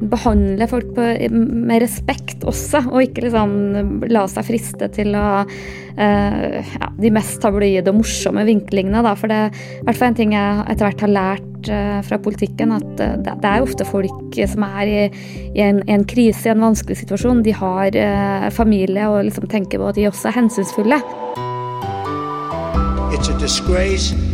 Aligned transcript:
behandle 0.00 0.66
folk 0.70 0.94
på, 0.96 1.06
med 1.30 1.82
respekt 1.82 2.44
også, 2.48 2.82
og 2.88 3.04
ikke 3.04 3.26
liksom 3.26 4.06
la 4.10 4.24
seg 4.30 4.46
friste 4.48 4.88
til 4.94 5.12
å 5.18 5.26
uh, 5.44 6.56
ja, 6.56 6.88
de 7.00 7.12
mest 7.12 7.40
tabloide 7.42 7.92
og 7.92 8.00
morsomme 8.00 8.46
vinklingene. 8.48 9.02
Da. 9.04 9.14
For 9.18 9.32
det 9.32 9.40
er 9.44 9.60
i 9.80 9.84
hvert 9.88 10.00
fall 10.00 10.12
en 10.12 10.18
ting 10.22 10.34
jeg 10.36 10.64
etter 10.72 10.88
hvert 10.88 11.04
har 11.04 11.14
lært 11.14 11.70
uh, 11.72 12.00
fra 12.06 12.20
politikken, 12.22 12.74
at 12.78 12.88
uh, 12.96 13.18
det, 13.20 13.36
det, 13.44 13.52
er 13.52 13.66
ofte 13.66 13.88
folk 13.88 14.40
som 14.54 14.66
er 14.70 14.88
i, 14.88 14.98
i, 15.52 15.60
en, 15.66 15.84
en, 15.90 16.08
krise, 16.08 16.46
i 16.48 16.54
en 16.54 16.64
vanskelig 16.64 17.02
situasjon. 17.02 17.44
De 17.44 17.54
har 17.56 18.00
familie 18.54 19.08
og 19.10 19.24
liksom 19.28 19.48
tenker 19.52 19.80
på 19.80 19.92
at 19.92 20.00
de 20.00 20.08
også 20.08 20.30
er 20.30 20.38
hensynsfulle. 20.40 21.00
It's 23.10 23.28
a 23.28 23.36
disgrace. 23.38 24.29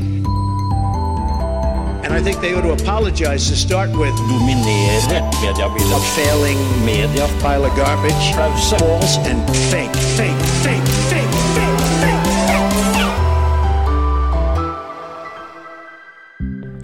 And 2.06 2.14
I 2.14 2.22
think 2.22 2.40
they 2.40 2.54
ought 2.54 2.62
to 2.62 2.70
apologize 2.70 3.50
to 3.50 3.56
start 3.56 3.90
with. 3.90 4.14
Dominere 4.30 5.20
mediebildet. 5.42 5.96
A 5.96 6.00
failing 6.14 6.60
media. 6.84 7.26
Pile 7.42 7.64
of 7.64 7.74
garbage. 7.76 8.26
False 8.70 9.18
and 9.30 9.42
fake, 9.70 9.96
fake, 10.14 10.42
fake, 10.64 10.86
fake, 11.10 11.34
fake, 11.54 11.80
fake. 12.00 12.26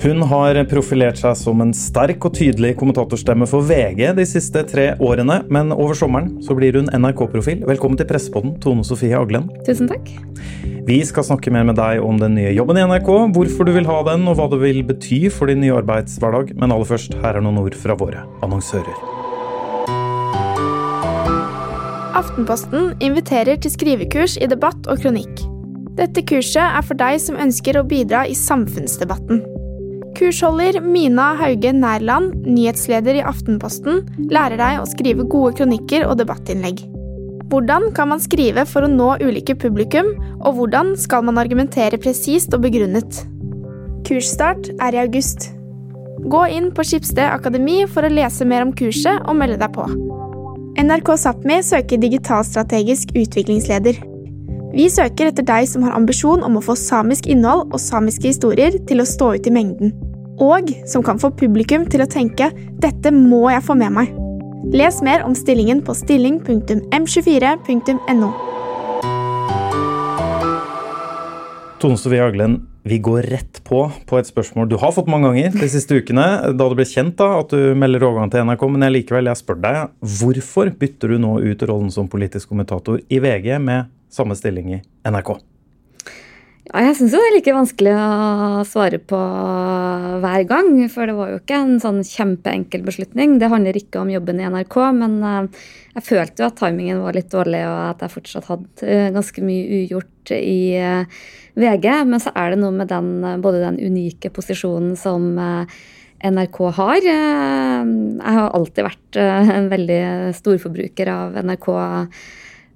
Hun 0.03 0.23
har 0.27 0.59
profilert 0.67 1.21
seg 1.23 1.37
som 1.39 1.63
en 1.63 1.71
sterk 1.71 2.25
og 2.27 2.35
tydelig 2.35 2.73
kommentatorstemme 2.81 3.47
for 3.47 3.63
VG 3.63 4.09
de 4.19 4.27
siste 4.27 4.65
tre 4.67 4.97
årene, 4.99 5.45
men 5.47 5.71
over 5.71 5.95
sommeren 5.95 6.43
så 6.43 6.59
blir 6.59 6.75
hun 6.81 6.91
NRK-profil. 6.91 7.63
Velkommen 7.71 7.95
til 8.01 8.11
Pressepodden, 8.11 8.59
Tone 8.59 8.83
Sofie 8.83 9.15
Aglen. 9.15 9.47
Tusen 9.63 9.87
takk. 9.87 10.11
Vi 10.83 10.97
skal 11.07 11.23
snakke 11.23 11.51
mer 11.55 11.63
med 11.69 11.77
deg 11.79 12.03
om 12.03 12.17
den 12.19 12.35
nye 12.35 12.51
jobben 12.57 12.81
i 12.81 12.83
NRK, 12.83 13.09
hvorfor 13.37 13.69
du 13.69 13.71
vil 13.77 13.87
ha 13.87 14.01
den 14.09 14.25
og 14.27 14.35
hva 14.41 14.49
det 14.51 14.59
vil 14.65 14.81
bety 14.87 15.29
for 15.31 15.47
din 15.47 15.61
nye 15.63 15.77
arbeidshverdag. 15.79 16.57
Men 16.59 16.75
aller 16.75 16.89
først, 16.89 17.15
her 17.23 17.39
er 17.39 17.45
noen 17.45 17.61
ord 17.63 17.77
fra 17.79 17.95
våre 18.01 18.25
annonsører. 18.43 18.97
Aftenposten 22.19 22.97
inviterer 22.99 23.63
til 23.63 23.71
skrivekurs 23.77 24.35
i 24.43 24.49
debatt 24.51 24.91
og 24.91 24.99
kronikk. 25.05 25.45
Dette 25.99 26.25
kurset 26.27 26.65
er 26.65 26.83
for 26.83 26.99
deg 26.99 27.21
som 27.23 27.39
ønsker 27.39 27.79
å 27.79 27.87
bidra 27.87 28.25
i 28.27 28.35
samfunnsdebatten. 28.35 29.45
Kursholder 30.19 30.81
Mina 30.83 31.33
Hauge 31.39 31.71
Nærland, 31.77 32.43
nyhetsleder 32.43 33.21
i 33.21 33.27
Aftenposten, 33.27 34.03
lærer 34.35 34.59
deg 34.59 34.83
å 34.83 34.91
skrive 34.91 35.29
gode 35.31 35.55
kronikker 35.61 36.09
og 36.09 36.19
debattinnlegg. 36.21 36.83
Hvordan 37.53 37.91
kan 37.93 38.09
man 38.09 38.21
skrive 38.23 38.63
for 38.65 38.87
å 38.87 38.89
nå 38.89 39.11
ulike 39.21 39.53
publikum, 39.61 40.07
og 40.41 40.55
hvordan 40.57 40.95
skal 40.97 41.27
man 41.27 41.37
argumentere 41.37 41.99
presist 42.01 42.55
og 42.57 42.63
begrunnet? 42.65 43.19
Kursstart 44.09 44.71
er 44.81 44.97
i 44.97 45.03
august. 45.03 45.51
Gå 46.33 46.47
inn 46.57 46.71
på 46.73 46.87
Skipsted 46.89 47.27
Akademi 47.27 47.83
for 47.85 48.09
å 48.09 48.13
lese 48.13 48.49
mer 48.49 48.65
om 48.65 48.73
kurset 48.73 49.21
og 49.29 49.37
melde 49.37 49.61
deg 49.61 49.77
på. 49.77 49.85
NRK 50.81 51.13
Sápmi 51.27 51.61
søker 51.67 52.01
digitalstrategisk 52.01 53.13
utviklingsleder. 53.21 54.01
Vi 54.73 54.89
søker 54.89 55.29
etter 55.29 55.45
deg 55.45 55.69
som 55.69 55.85
har 55.85 55.99
ambisjon 55.99 56.41
om 56.47 56.57
å 56.57 56.65
få 56.65 56.79
samisk 56.81 57.29
innhold 57.29 57.69
og 57.69 57.85
samiske 57.85 58.33
historier 58.33 58.81
til 58.89 59.05
å 59.05 59.09
stå 59.13 59.35
ut 59.37 59.53
i 59.53 59.53
mengden. 59.53 59.93
Og 60.41 60.73
som 60.89 61.05
kan 61.05 61.21
få 61.21 61.35
publikum 61.37 61.85
til 61.85 62.01
å 62.01 62.09
tenke 62.09 62.49
'dette 62.81 63.13
må 63.13 63.51
jeg 63.53 63.69
få 63.69 63.77
med 63.77 63.93
meg'. 63.93 64.32
Les 64.71 65.03
mer 65.03 65.25
om 65.27 65.35
stillingen 65.35 65.81
på 65.83 65.91
stilling.m24.no. 65.95 68.33
Tone 71.83 71.99
Sofie 71.99 72.23
Aglen, 72.23 72.63
vi 72.87 72.99
går 73.03 73.27
rett 73.27 73.59
på 73.67 73.91
på 74.07 74.19
et 74.21 74.31
spørsmål 74.31 74.71
du 74.71 74.77
har 74.79 74.95
fått 74.95 75.11
mange 75.11 75.27
ganger 75.33 75.51
de 75.59 75.69
siste 75.71 75.99
ukene, 75.99 76.55
da 76.55 76.69
det 76.71 76.79
ble 76.79 76.87
kjent 76.87 77.19
da, 77.19 77.43
at 77.43 77.51
du 77.51 77.75
melder 77.75 78.07
overgang 78.07 78.31
til 78.31 78.47
NRK. 78.47 78.63
Men 78.71 78.87
jeg 78.87 78.95
likevel, 79.01 79.27
jeg 79.33 79.43
spør 79.43 79.59
deg, 79.67 79.91
hvorfor 80.21 80.71
bytter 80.79 81.07
du 81.11 81.19
nå 81.27 81.33
ut 81.43 81.67
rollen 81.67 81.91
som 81.91 82.07
politisk 82.13 82.55
kommentator 82.55 83.03
i 83.11 83.19
VG 83.23 83.59
med 83.59 83.91
samme 84.15 84.39
stilling 84.39 84.67
i 84.79 84.81
NRK? 85.11 85.52
Ja, 86.71 86.85
jeg 86.87 86.95
syns 86.95 87.11
jo 87.11 87.19
det 87.19 87.27
er 87.27 87.35
like 87.35 87.53
vanskelig 87.57 87.93
å 87.99 88.63
svare 88.71 88.99
på 89.03 89.19
hver 90.23 90.45
gang. 90.47 90.69
For 90.93 91.11
det 91.11 91.17
var 91.17 91.33
jo 91.33 91.41
ikke 91.41 91.57
en 91.59 91.81
sånn 91.83 91.99
kjempeenkel 92.07 92.85
beslutning. 92.87 93.35
Det 93.43 93.49
handler 93.51 93.79
ikke 93.79 93.99
om 93.99 94.13
jobben 94.13 94.39
i 94.39 94.47
NRK, 94.47 94.77
men 94.95 95.17
eh, 95.27 95.65
jeg 95.97 96.07
følte 96.07 96.45
jo 96.45 96.51
at 96.53 96.61
timingen 96.61 97.03
var 97.03 97.19
litt 97.19 97.33
dårlig, 97.35 97.65
og 97.67 97.81
at 97.89 98.05
jeg 98.07 98.15
fortsatt 98.15 98.47
hadde 98.53 98.87
eh, 98.87 99.09
ganske 99.17 99.43
mye 99.43 99.81
ugjort 99.81 100.35
i 100.37 100.61
eh, 100.79 101.19
VG. 101.59 101.89
Men 102.13 102.23
så 102.23 102.31
er 102.39 102.55
det 102.55 102.61
noe 102.63 102.77
med 102.77 102.93
den, 102.95 103.11
både 103.43 103.65
den 103.65 103.81
unike 103.83 104.31
posisjonen 104.31 104.95
som 105.01 105.33
NRK 106.23 106.61
har. 106.79 107.01
Jeg 107.03 108.37
har 108.39 108.55
alltid 108.55 108.87
vært 108.87 109.19
en 109.19 109.67
veldig 109.73 110.03
storforbruker 110.39 111.11
av 111.11 111.43
NRK 111.43 111.69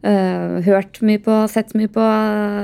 Uh, 0.07 0.61
hørt 0.63 1.01
mye 1.03 1.19
på, 1.19 1.35
sett 1.51 1.73
mye 1.75 1.91
på, 1.91 2.03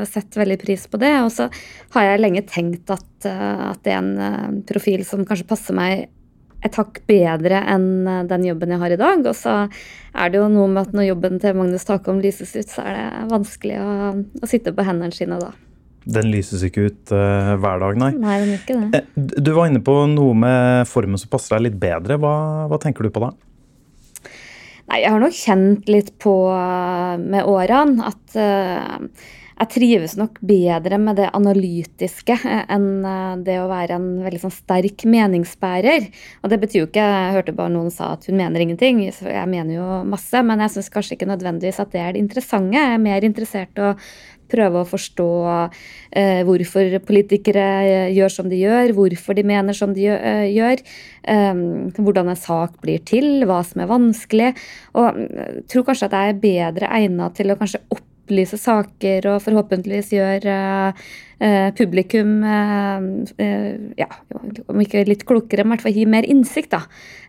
sett 0.07 0.37
veldig 0.39 0.61
pris 0.63 0.85
på 0.87 0.99
det. 1.03 1.11
Og 1.25 1.31
så 1.35 1.49
har 1.97 2.05
jeg 2.07 2.21
lenge 2.21 2.45
tenkt 2.47 2.93
at, 2.95 3.09
uh, 3.27 3.73
at 3.73 3.81
det 3.83 3.95
er 3.95 3.99
en 3.99 4.13
uh, 4.21 4.61
profil 4.69 5.03
som 5.09 5.25
kanskje 5.27 5.49
passer 5.51 5.75
meg 5.75 6.05
et 6.63 6.79
hakk 6.79 7.01
bedre 7.11 7.59
enn 7.73 8.07
den 8.31 8.45
jobben 8.47 8.71
jeg 8.71 8.79
har 8.79 8.95
i 8.95 9.01
dag. 9.01 9.27
Og 9.27 9.35
så 9.35 9.57
er 9.67 10.31
det 10.31 10.39
jo 10.39 10.47
noe 10.53 10.69
med 10.71 10.85
at 10.85 10.95
når 10.95 11.09
jobben 11.09 11.43
til 11.43 11.59
Magnus 11.59 11.89
Takholm 11.89 12.23
lyses 12.23 12.55
ut, 12.55 12.71
så 12.71 12.85
er 12.87 13.01
det 13.01 13.07
vanskelig 13.33 13.81
å, 13.83 13.91
å 14.39 14.51
sitte 14.51 14.71
på 14.77 14.87
hendene 14.87 15.17
sine 15.17 15.41
da. 15.43 15.51
Den 16.07 16.31
lyses 16.31 16.63
ikke 16.67 16.87
ut 16.87 17.11
hver 17.11 17.83
dag, 17.83 17.99
nei. 17.99 18.13
Nei, 18.15 18.39
den 18.45 18.55
er 18.55 18.63
ikke 18.63 18.79
det. 18.79 19.03
Du 19.43 19.51
var 19.59 19.71
inne 19.71 19.83
på 19.83 19.97
noe 20.11 20.39
med 20.39 20.87
formen 20.91 21.19
som 21.19 21.31
passer 21.35 21.57
deg 21.57 21.67
litt 21.73 21.83
bedre. 21.83 22.21
Hva, 22.23 22.37
hva 22.71 22.79
tenker 22.83 23.07
du 23.07 23.11
på 23.11 23.23
da? 23.27 23.33
Nei, 24.93 25.07
jeg 25.07 25.15
har 25.15 25.23
nok 25.23 25.33
kjent 25.33 25.87
litt 25.89 26.11
på 26.21 26.33
med 26.53 27.47
årene 27.49 28.11
at 28.11 28.35
uh, 28.37 29.23
jeg 29.63 29.71
trives 29.71 30.17
nok 30.19 30.41
bedre 30.43 30.99
med 30.99 31.17
det 31.21 31.29
analytiske 31.37 32.35
enn 32.43 32.87
eh, 33.07 33.35
det 33.47 33.59
å 33.63 33.69
være 33.71 33.95
en 33.95 34.09
veldig 34.25 34.41
sånn 34.43 34.55
sterk 34.55 35.05
meningsbærer. 35.07 36.09
Og 36.43 36.51
det 36.51 36.59
betyr 36.65 36.81
jo 36.81 36.89
ikke 36.89 37.05
Jeg 37.05 37.37
hørte 37.37 37.55
bare 37.55 37.71
noen 37.71 37.93
sa 37.95 38.13
at 38.17 38.27
hun 38.27 38.41
mener 38.41 38.65
ingenting. 38.65 39.05
Jeg 39.07 39.51
mener 39.53 39.77
jo 39.77 40.01
masse, 40.09 40.43
men 40.43 40.65
jeg 40.65 40.75
syns 40.75 40.91
kanskje 40.91 41.15
ikke 41.15 41.31
nødvendigvis 41.31 41.79
at 41.85 41.95
det 41.95 42.03
er 42.03 42.17
det 42.17 42.25
interessante. 42.25 42.75
Jeg 42.75 42.97
er 42.97 43.07
mer 43.07 43.29
interessert 43.29 43.79
i 43.79 43.87
å 43.87 43.95
prøve 44.53 44.83
å 44.83 44.89
forstå 44.89 45.31
eh, 46.13 46.43
hvorfor 46.47 46.99
politikere 47.07 47.67
eh, 47.87 48.13
gjør 48.17 48.37
som 48.37 48.53
de 48.53 48.61
gjør, 48.61 48.95
hvorfor 48.97 49.39
de 49.39 49.47
mener 49.49 49.77
som 49.77 49.95
de 49.97 50.09
eh, 50.13 50.47
gjør. 50.53 50.85
Eh, 51.23 51.65
hvordan 51.99 52.33
en 52.33 52.39
sak 52.39 52.79
blir 52.85 53.03
til, 53.09 53.45
hva 53.49 53.63
som 53.67 53.83
er 53.83 53.91
vanskelig. 53.91 54.55
Og 54.97 55.11
jeg 55.11 55.29
eh, 55.33 55.61
tror 55.73 55.87
kanskje 55.89 56.09
at 56.11 56.17
jeg 56.19 56.33
er 56.33 56.41
bedre 56.47 56.91
egnet 57.01 57.39
til 57.39 57.53
å 57.53 57.59
kanskje 57.61 57.83
opplyse 57.95 58.59
saker 58.61 59.29
og 59.33 59.43
forhåpentligvis 59.45 60.13
gjøre 60.15 60.57
eh, 61.43 61.71
publikum 61.79 62.45
ja, 62.47 64.09
om 64.71 64.85
ikke 64.85 65.03
litt 65.09 65.27
klokere, 65.29 65.65
men 65.65 65.75
i 65.75 65.77
hvert 65.77 65.89
fall 65.89 65.97
gi 65.97 66.07
mer 66.09 66.29
innsikt, 66.31 66.77
da. 66.77 66.85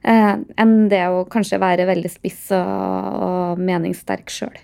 enn 0.05 0.75
det 0.91 1.01
å 1.09 1.23
kanskje 1.29 1.61
være 1.63 1.90
veldig 1.90 2.13
spiss 2.13 2.45
og, 2.53 3.25
og 3.25 3.66
meningssterk 3.66 4.29
sjøl. 4.34 4.61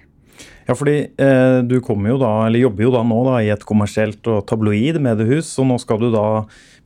Ja, 0.67 0.75
fordi 0.77 0.97
eh, 1.17 1.59
du 1.65 1.79
jo 1.79 2.19
da, 2.21 2.33
eller 2.47 2.59
jobber 2.59 2.85
jo 2.85 2.91
da 2.93 3.03
nå 3.05 3.23
da, 3.25 3.39
i 3.41 3.49
et 3.53 3.65
kommersielt 3.65 4.27
og 4.29 4.45
tabloid 4.49 4.99
mediehus, 5.01 5.51
og 5.59 5.71
nå 5.71 5.79
skal 5.81 5.99
du 6.03 6.11
da 6.13 6.27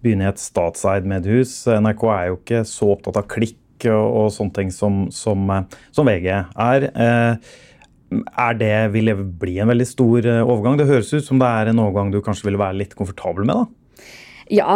begynne 0.04 0.28
i 0.28 0.32
et 0.32 0.42
statseid 0.42 1.08
mediehus. 1.10 1.66
NRK 1.68 2.08
er 2.14 2.32
jo 2.32 2.40
ikke 2.40 2.64
så 2.68 2.94
opptatt 2.96 3.20
av 3.20 3.28
klikk 3.32 3.88
og, 3.92 4.08
og 4.08 4.32
sånne 4.32 4.56
ting 4.56 4.72
som, 4.72 5.06
som, 5.12 5.46
eh, 5.52 5.78
som 5.96 6.08
VG 6.08 6.32
er. 6.34 6.90
Eh, 6.90 7.54
er 8.22 8.58
det, 8.60 8.74
Vil 8.94 9.10
det 9.10 9.16
bli 9.42 9.58
en 9.60 9.72
veldig 9.72 9.88
stor 9.88 10.26
eh, 10.26 10.44
overgang? 10.44 10.78
Det 10.78 10.90
høres 10.90 11.14
ut 11.14 11.26
som 11.26 11.40
det 11.42 11.50
er 11.50 11.72
en 11.72 11.82
overgang 11.84 12.12
du 12.14 12.22
kanskje 12.24 12.50
vil 12.50 12.60
være 12.62 12.80
litt 12.84 12.96
komfortabel 13.00 13.48
med? 13.48 13.64
da? 13.64 13.84
Ja, 14.52 14.76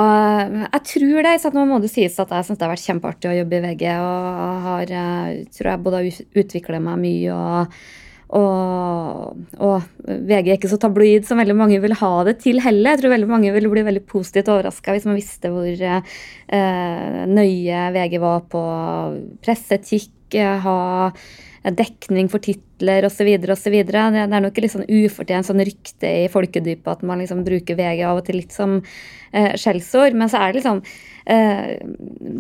jeg 0.63 0.83
tror 0.91 1.23
det. 1.27 1.35
Så 1.43 1.51
nå 1.53 1.65
må 1.67 1.79
det 1.83 1.91
sies 1.91 2.17
at 2.21 2.31
jeg 2.33 2.47
syns 2.47 2.59
det 2.59 2.65
har 2.65 2.73
vært 2.73 2.87
kjempeartig 2.87 3.31
å 3.31 3.37
jobbe 3.41 3.59
i 3.59 3.63
VG. 3.67 3.85
Og 3.99 4.67
har, 4.67 4.91
eh, 5.01 5.45
tror 5.53 5.71
jeg 5.71 5.83
både 5.85 6.01
har 6.01 6.43
utvikla 6.43 6.81
meg 6.83 7.01
mye 7.03 7.35
og 7.35 7.79
og, 8.35 9.37
og, 9.63 9.85
VG 10.03 10.49
er 10.49 10.57
ikke 10.57 10.71
så 10.71 10.79
tabloid 10.81 11.27
som 11.27 11.39
veldig 11.39 11.55
mange 11.55 11.79
vil 11.83 11.95
ha 11.95 12.11
det 12.27 12.37
til 12.43 12.59
heller. 12.63 12.95
Jeg 12.95 13.03
tror 13.03 13.13
veldig 13.15 13.29
mange 13.31 13.53
ville 13.55 13.71
bli 13.71 13.85
veldig 13.87 14.03
positivt 14.09 14.51
overraska 14.51 14.95
hvis 14.95 15.07
man 15.07 15.15
visste 15.19 15.51
hvor 15.53 15.83
eh, 15.87 16.15
nøye 17.31 17.83
VG 17.95 18.17
var 18.23 18.47
på 18.51 18.63
presseetikk 19.45 20.13
ha 20.35 20.79
dekning 21.75 22.29
for 22.31 22.43
titler 22.43 23.05
osv. 23.07 23.27
osv. 23.51 23.75
Det, 23.75 23.91
det 23.91 24.23
er 24.23 24.43
nok 24.43 24.59
litt 24.61 24.73
sånn 24.73 24.87
ufortjent 24.87 25.47
sånn 25.47 25.63
rykte 25.65 26.11
i 26.23 26.27
folkedypet 26.31 26.91
at 26.91 27.05
man 27.07 27.21
liksom 27.23 27.43
bruker 27.47 27.77
VG 27.79 28.03
av 28.07 28.21
og 28.21 28.27
til 28.27 28.39
litt 28.41 28.55
som 28.55 28.77
eh, 29.31 29.53
skjellsord. 29.59 30.15
Men 30.17 30.31
så 30.31 30.41
er 30.41 30.53
det 30.53 30.61
liksom 30.61 30.81
eh, 31.25 31.73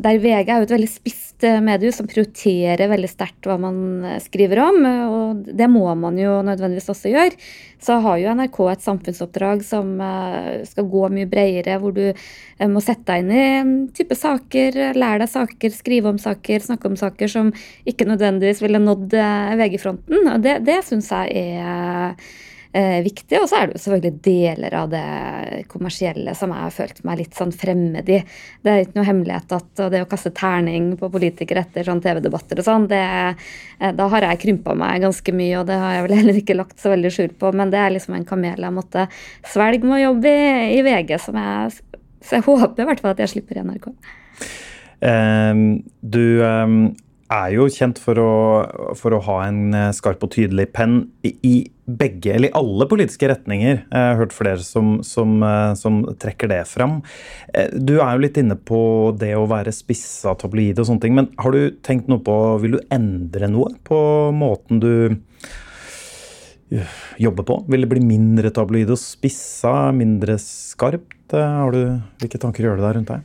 Der 0.07 0.21
VG 0.23 0.47
er 0.47 0.61
jo 0.61 0.69
et 0.69 0.75
veldig 0.77 0.91
spisst 0.91 1.26
eh, 1.45 1.59
medium 1.63 1.93
som 1.93 2.07
prioriterer 2.09 2.89
veldig 2.89 3.09
sterkt 3.11 3.47
hva 3.47 3.57
man 3.61 4.05
eh, 4.05 4.17
skriver 4.23 4.61
om. 4.63 4.79
Og 4.87 5.43
det 5.47 5.67
må 5.71 5.85
man 5.99 6.17
jo 6.19 6.39
nødvendigvis 6.45 6.89
også 6.93 7.11
gjøre. 7.13 7.37
Så 7.83 7.99
har 8.01 8.17
jo 8.21 8.33
NRK 8.39 8.59
et 8.71 8.85
samfunnsoppdrag 8.85 9.61
som 9.67 9.93
eh, 10.01 10.65
skal 10.69 10.89
gå 10.89 11.03
mye 11.13 11.29
bredere, 11.29 11.77
hvor 11.83 11.93
du 11.95 12.03
eh, 12.07 12.67
må 12.71 12.81
sette 12.83 13.11
deg 13.11 13.25
inn 13.25 13.31
i 13.35 13.93
type 13.97 14.17
saker, 14.17 14.81
lære 14.97 15.23
deg 15.25 15.33
saker, 15.35 15.75
skrive 15.75 16.13
om 16.13 16.19
saker, 16.21 16.65
snakke 16.65 16.91
om 16.91 16.97
saker 16.99 17.31
som 17.31 17.53
ikke 17.87 18.09
nødvendigvis 18.09 18.63
ville 18.65 18.81
nådd 18.81 19.15
VG-fronten. 19.61 20.33
og 20.33 20.43
Det, 20.45 20.59
det 20.67 20.81
syns 20.89 21.11
jeg 21.13 21.57
er 21.57 22.29
eh, 22.73 22.99
viktig. 23.05 23.39
Og 23.41 23.47
så 23.49 23.59
er 23.59 23.67
det 23.67 23.77
jo 23.77 23.83
selvfølgelig 23.83 24.21
deler 24.25 24.75
av 24.79 24.89
det 24.91 25.63
kommersielle 25.71 26.33
som 26.37 26.53
jeg 26.53 26.65
har 26.65 26.75
følt 26.75 27.01
meg 27.07 27.21
litt 27.21 27.37
sånn 27.37 27.53
fremmed 27.55 28.11
i. 28.11 28.19
Det 28.63 28.73
er 28.73 28.83
ikke 28.83 28.99
noe 28.99 29.07
hemmelighet 29.07 29.55
at 29.57 29.83
det 29.93 30.03
å 30.03 30.09
kaste 30.09 30.33
terning 30.37 30.91
på 30.99 31.11
politikere 31.13 31.65
etter 31.65 31.87
sånn 31.87 32.03
TV-debatter 32.03 32.61
og 32.61 32.67
sånn, 32.67 32.89
det, 32.91 33.01
eh, 33.79 33.95
da 33.97 34.09
har 34.13 34.29
jeg 34.29 34.43
krympa 34.45 34.75
meg 34.77 35.05
ganske 35.05 35.35
mye, 35.35 35.55
og 35.61 35.67
det 35.69 35.79
har 35.81 35.97
jeg 35.97 36.07
vel 36.07 36.17
heller 36.19 36.41
ikke 36.43 36.59
lagt 36.59 36.79
så 36.83 36.93
veldig 36.93 37.13
skjul 37.13 37.33
på. 37.39 37.53
Men 37.57 37.73
det 37.73 37.81
er 37.81 37.95
liksom 37.95 38.17
en 38.17 38.27
kamel 38.27 38.67
jeg 38.67 38.77
måtte 38.77 39.07
svelge 39.47 39.87
med 39.87 39.99
å 39.99 40.05
jobbe 40.09 40.37
i, 40.37 40.77
i 40.77 40.85
VG, 40.85 41.17
som 41.27 41.39
jeg 41.41 41.83
Så 42.27 42.39
jeg 42.39 42.43
håper 42.43 42.81
i 42.81 42.85
hvert 42.89 42.99
fall 42.99 43.13
at 43.13 43.19
jeg 43.21 43.29
slipper 43.31 43.59
i 43.59 43.61
NRK. 43.63 43.85
Um, 44.99 45.59
du 46.01 46.41
um 46.41 46.89
er 47.33 47.53
jo 47.57 47.67
kjent 47.71 47.99
for 47.99 48.19
å, 48.21 48.33
for 48.97 49.15
å, 49.15 49.21
ha 49.27 49.37
en 49.47 49.75
eh, 49.75 49.89
skarp 49.95 50.23
og 50.23 50.31
tydelig 50.35 50.69
penn 50.75 50.99
i 51.25 51.67
begge, 51.87 52.33
eller 52.33 52.49
i 52.49 52.55
alle 52.57 52.87
politiske 52.89 53.29
retninger. 53.31 53.81
Jeg 53.83 54.09
har 54.11 54.19
hørt 54.19 54.35
flere 54.35 54.63
som, 54.63 54.97
som, 55.07 55.37
eh, 55.43 55.73
som, 55.79 56.01
trekker 56.19 56.51
det 56.51 56.61
fram. 56.71 57.01
Eh, 57.53 57.73
du 57.75 57.97
er 57.97 58.15
jo 58.15 58.23
litt 58.23 58.39
inne 58.39 58.57
på 58.57 58.81
det 59.19 59.33
å 59.37 59.47
være 59.49 59.75
spissa 59.75 60.35
tabloid 60.39 60.79
og 60.79 60.89
sånne 60.89 61.03
ting. 61.03 61.15
Men 61.19 61.29
har 61.41 61.55
du 61.55 61.77
tenkt 61.85 62.11
noe 62.11 62.23
på 62.23 62.35
Vil 62.63 62.77
du 62.77 62.81
endre 62.93 63.49
noe 63.51 63.75
på 63.87 63.99
måten 64.35 64.81
du 64.83 64.91
jobber 67.21 67.47
på? 67.47 67.61
Vil 67.71 67.83
det 67.83 67.91
bli 67.91 68.03
mindre 68.03 68.51
tabloid 68.55 68.91
og 68.91 68.99
spissa, 68.99 69.91
mindre 69.95 70.39
skarpt? 70.41 71.35
Har 71.35 71.75
du, 71.75 71.97
hvilke 72.21 72.39
tanker 72.39 72.67
gjør 72.67 72.79
du 72.79 72.87
deg 72.87 72.95
rundt 72.99 73.11
det? 73.11 73.23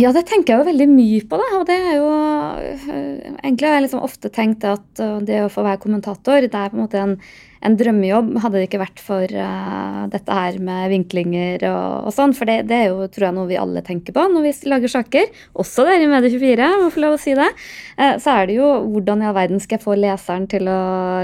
Ja, 0.00 0.10
det 0.16 0.24
tenker 0.30 0.54
jeg 0.54 0.62
jo 0.62 0.68
veldig 0.70 0.86
mye 0.90 1.24
på. 1.28 1.38
det, 1.40 1.48
og 1.58 1.64
det 1.68 1.76
er 1.76 1.96
jo 1.98 2.06
eh, 2.08 3.32
Egentlig 3.44 3.68
har 3.68 3.76
jeg 3.76 3.84
liksom 3.86 4.06
ofte 4.06 4.30
tenkt 4.32 4.64
at 4.68 5.02
eh, 5.02 5.18
det 5.28 5.42
å 5.44 5.50
få 5.52 5.64
være 5.66 5.82
kommentator, 5.82 6.40
det 6.40 6.56
er 6.56 6.72
på 6.72 6.78
en 6.78 6.84
måte 6.86 7.02
en 7.02 7.18
en 7.64 7.76
drømmejobb 7.80 8.34
hadde 8.42 8.60
det 8.60 8.66
ikke 8.68 8.80
vært 8.82 9.00
for 9.02 9.24
uh, 9.24 10.04
dette 10.12 10.36
her 10.36 10.58
med 10.62 10.90
vinklinger 10.92 11.64
og, 11.70 12.08
og 12.10 12.14
sånn. 12.14 12.34
For 12.36 12.48
det, 12.50 12.66
det, 12.68 12.80
er 12.84 12.92
jo 12.92 13.08
tror 13.12 13.28
jeg 13.28 13.36
noe 13.38 13.48
vi 13.48 13.58
alle 13.60 13.82
tenker 13.86 14.16
på 14.16 14.26
når 14.30 14.46
vi 14.46 14.52
lager 14.70 14.92
saker. 14.92 15.32
Også 15.60 15.86
dere 15.88 16.04
i 16.04 16.10
Medie24, 16.12 16.70
må 16.82 16.90
få 16.94 17.04
lov 17.06 17.16
å 17.16 17.22
si 17.22 17.36
det. 17.38 17.48
Uh, 17.96 18.14
så 18.22 18.36
er 18.36 18.50
det 18.50 18.58
jo 18.58 18.68
hvordan 18.92 19.24
i 19.24 19.28
all 19.30 19.38
verden 19.38 19.62
skal 19.62 19.78
jeg 19.78 19.86
få 19.86 19.96
leseren 19.98 20.48
til 20.52 20.68
å 20.70 20.78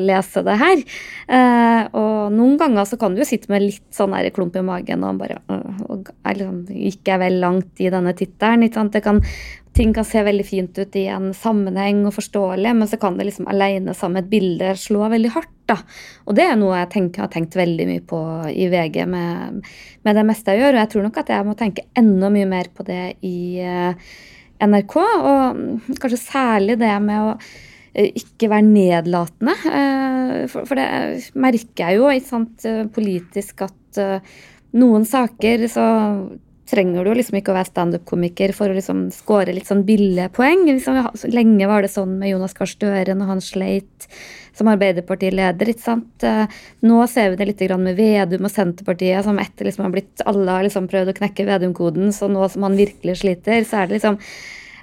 lese 0.04 0.44
det 0.46 0.58
her. 0.64 0.84
Uh, 1.28 1.82
og 2.00 2.34
noen 2.36 2.58
ganger 2.60 2.88
så 2.88 3.00
kan 3.00 3.14
du 3.14 3.22
jo 3.22 3.28
sitte 3.28 3.52
med 3.52 3.66
litt 3.68 3.86
sånn 3.94 4.16
der 4.16 4.32
klump 4.34 4.56
i 4.56 4.64
magen 4.64 5.04
og 5.06 5.20
bare 5.20 5.40
og, 5.90 6.10
liksom, 6.24 6.64
Gikk 6.70 7.08
jeg 7.10 7.20
vel 7.20 7.40
langt 7.42 7.80
i 7.82 7.90
denne 7.92 8.14
tittelen? 8.16 8.68
Det 8.90 9.02
kan 9.04 9.20
ting 9.76 9.92
kan 9.94 10.04
se 10.04 10.22
veldig 10.26 10.44
fint 10.46 10.78
ut 10.78 10.96
i 10.98 11.06
en 11.12 11.30
sammenheng 11.36 12.02
og 12.08 12.16
forståelig, 12.16 12.72
men 12.76 12.90
så 12.90 12.98
kan 13.00 13.16
det 13.18 13.28
liksom 13.28 13.48
alene 13.50 13.94
sammen 13.94 14.18
med 14.18 14.26
et 14.26 14.32
bilde 14.32 14.74
slå 14.78 15.06
veldig 15.12 15.32
hardt. 15.36 15.54
Da. 15.70 15.78
Og 16.28 16.36
det 16.38 16.46
er 16.46 16.58
noe 16.58 16.78
jeg 16.78 16.90
tenker, 16.94 17.24
har 17.24 17.32
tenkt 17.32 17.56
veldig 17.58 17.86
mye 17.88 18.02
på 18.12 18.20
i 18.50 18.68
VG 18.72 19.00
med, 19.10 19.62
med, 20.04 20.18
det 20.18 20.26
meste 20.28 20.54
jeg 20.54 20.64
gjør. 20.64 20.76
Og 20.76 20.82
jeg 20.82 20.92
tror 20.94 21.06
nok 21.06 21.22
at 21.22 21.32
jeg 21.34 21.48
må 21.48 21.56
tenke 21.58 21.86
enda 21.98 22.30
mye 22.34 22.50
mer 22.50 22.70
på 22.74 22.86
det 22.88 23.04
i 23.26 23.38
uh, 23.64 24.12
NRK. 24.66 24.96
Og 25.00 25.96
kanskje 26.02 26.20
særlig 26.22 26.78
det 26.82 26.92
med 27.06 27.24
å 27.24 27.32
uh, 27.38 28.10
ikke 28.10 28.50
være 28.52 28.68
nedlatende. 28.68 29.56
Uh, 29.64 30.36
for, 30.52 30.68
for, 30.68 30.78
det 30.78 31.32
merker 31.38 31.86
jeg 31.86 32.00
jo 32.00 32.14
sant, 32.26 32.70
politisk 32.94 33.66
at 33.66 34.04
noen 34.78 35.02
saker 35.08 35.66
så 35.66 35.86
trenger 36.70 37.06
du 37.06 37.14
liksom 37.16 37.38
ikke 37.40 37.52
å 37.52 37.56
være 37.56 37.70
standup-komiker 37.70 38.52
for 38.56 38.70
å 38.70 38.76
liksom 38.76 39.08
score 39.14 39.54
litt 39.54 39.68
sånn 39.70 39.82
billige 39.88 40.28
poeng. 40.34 40.66
Liksom, 40.68 41.00
lenge 41.34 41.68
var 41.70 41.84
det 41.84 41.92
sånn 41.92 42.16
med 42.20 42.32
Jonas 42.32 42.54
Gahr 42.56 42.70
Støre 42.70 43.16
når 43.18 43.32
han 43.34 43.42
sleit 43.44 44.08
som 44.60 44.70
Arbeiderpartileder. 44.70 45.72
ikke 45.72 45.86
sant? 45.86 46.26
Eh, 46.26 46.60
nå 46.86 47.00
ser 47.10 47.32
vi 47.32 47.40
det 47.40 47.48
litt 47.50 47.66
med 47.80 47.98
Vedum 47.98 48.46
og 48.46 48.54
Senterpartiet, 48.54 49.24
som 49.26 49.40
etter 49.42 49.68
liksom 49.68 49.88
har 49.88 49.96
blitt 49.96 50.24
Alle 50.28 50.56
har 50.58 50.68
liksom 50.68 50.88
prøvd 50.90 51.12
å 51.12 51.18
knekke 51.18 51.48
Vedum-koden, 51.48 52.12
så 52.12 52.28
nå 52.28 52.46
som 52.52 52.68
han 52.68 52.78
virkelig 52.78 53.20
sliter, 53.24 53.64
så 53.64 53.82
er 53.82 53.90
det 53.90 53.98
liksom 53.98 54.20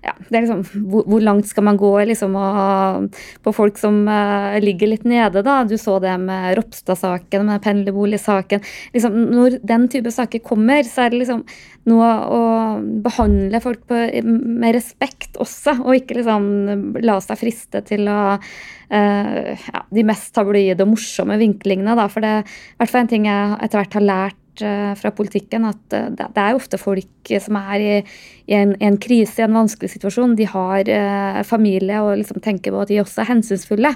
ja, 0.04 0.14
det 0.30 0.36
er 0.36 0.46
liksom, 0.46 0.64
hvor, 0.92 1.06
hvor, 1.10 1.24
langt 1.24 1.50
skal 1.50 1.66
man 1.68 1.80
gå 1.80 1.92
liksom, 2.10 2.36
og, 2.38 3.18
på 3.44 3.54
folk 3.56 3.80
som 3.82 4.04
uh, 4.10 4.58
ligger 4.64 4.92
litt 4.92 5.08
nede? 5.08 5.44
da, 5.46 5.62
Du 5.68 5.76
så 5.82 5.98
det 6.04 6.14
med 6.22 6.58
Ropstad-saken, 6.60 7.48
med 7.50 7.64
pendlerboligsaken. 7.66 8.64
Liksom, 8.94 9.18
når 9.34 9.60
den 9.68 9.88
type 9.92 10.14
saker 10.14 10.44
kommer, 10.46 10.84
så 10.88 11.06
er 11.06 11.14
det 11.14 11.24
liksom 11.24 11.44
noe 11.88 12.08
å 12.36 12.42
behandle 13.06 13.62
folk 13.64 13.86
på, 13.90 14.00
med 14.24 14.76
respekt 14.76 15.40
også, 15.40 15.78
og 15.86 15.96
ikke 15.96 16.20
liksom 16.20 16.98
la 17.04 17.20
seg 17.24 17.40
friste 17.40 17.84
til 17.88 18.10
å 18.12 18.20
uh, 18.38 19.54
ja, 19.54 19.86
de 19.94 20.08
mest 20.08 20.34
tabloide 20.36 20.84
og 20.84 20.94
morsomme 20.96 21.40
vinklingene. 21.42 21.96
Da, 21.98 22.10
for 22.12 22.26
det 22.26 22.34
er 22.40 22.44
i 22.44 22.82
hvert 22.82 22.94
fall 22.94 23.06
en 23.06 23.16
ting 23.16 23.30
jeg 23.30 23.58
etter 23.64 23.82
hvert 23.82 23.98
har 24.00 24.12
lært 24.12 24.44
Eh, 24.62 24.94
fra 24.96 25.12
politikken 25.12 25.66
at 25.68 25.94
eh, 25.94 26.10
det 26.18 26.42
er 26.42 26.58
ofte 26.58 26.80
folk 26.82 27.32
som 27.44 27.58
er 27.60 27.84
i, 27.84 27.96
en, 28.58 28.74
en, 28.84 28.98
krise, 29.02 29.42
i 29.42 29.46
en 29.46 29.58
vanskelig 29.58 29.92
situasjon. 29.94 30.36
De 30.40 30.48
har 30.50 30.90
eh, 30.90 31.42
familie 31.48 32.02
og 32.04 32.16
liksom 32.22 32.42
tenker 32.44 32.74
på 32.74 32.84
at 32.84 32.92
de 32.92 33.02
også 33.04 33.24
er 33.24 33.32
hensynsfulle. 33.34 33.94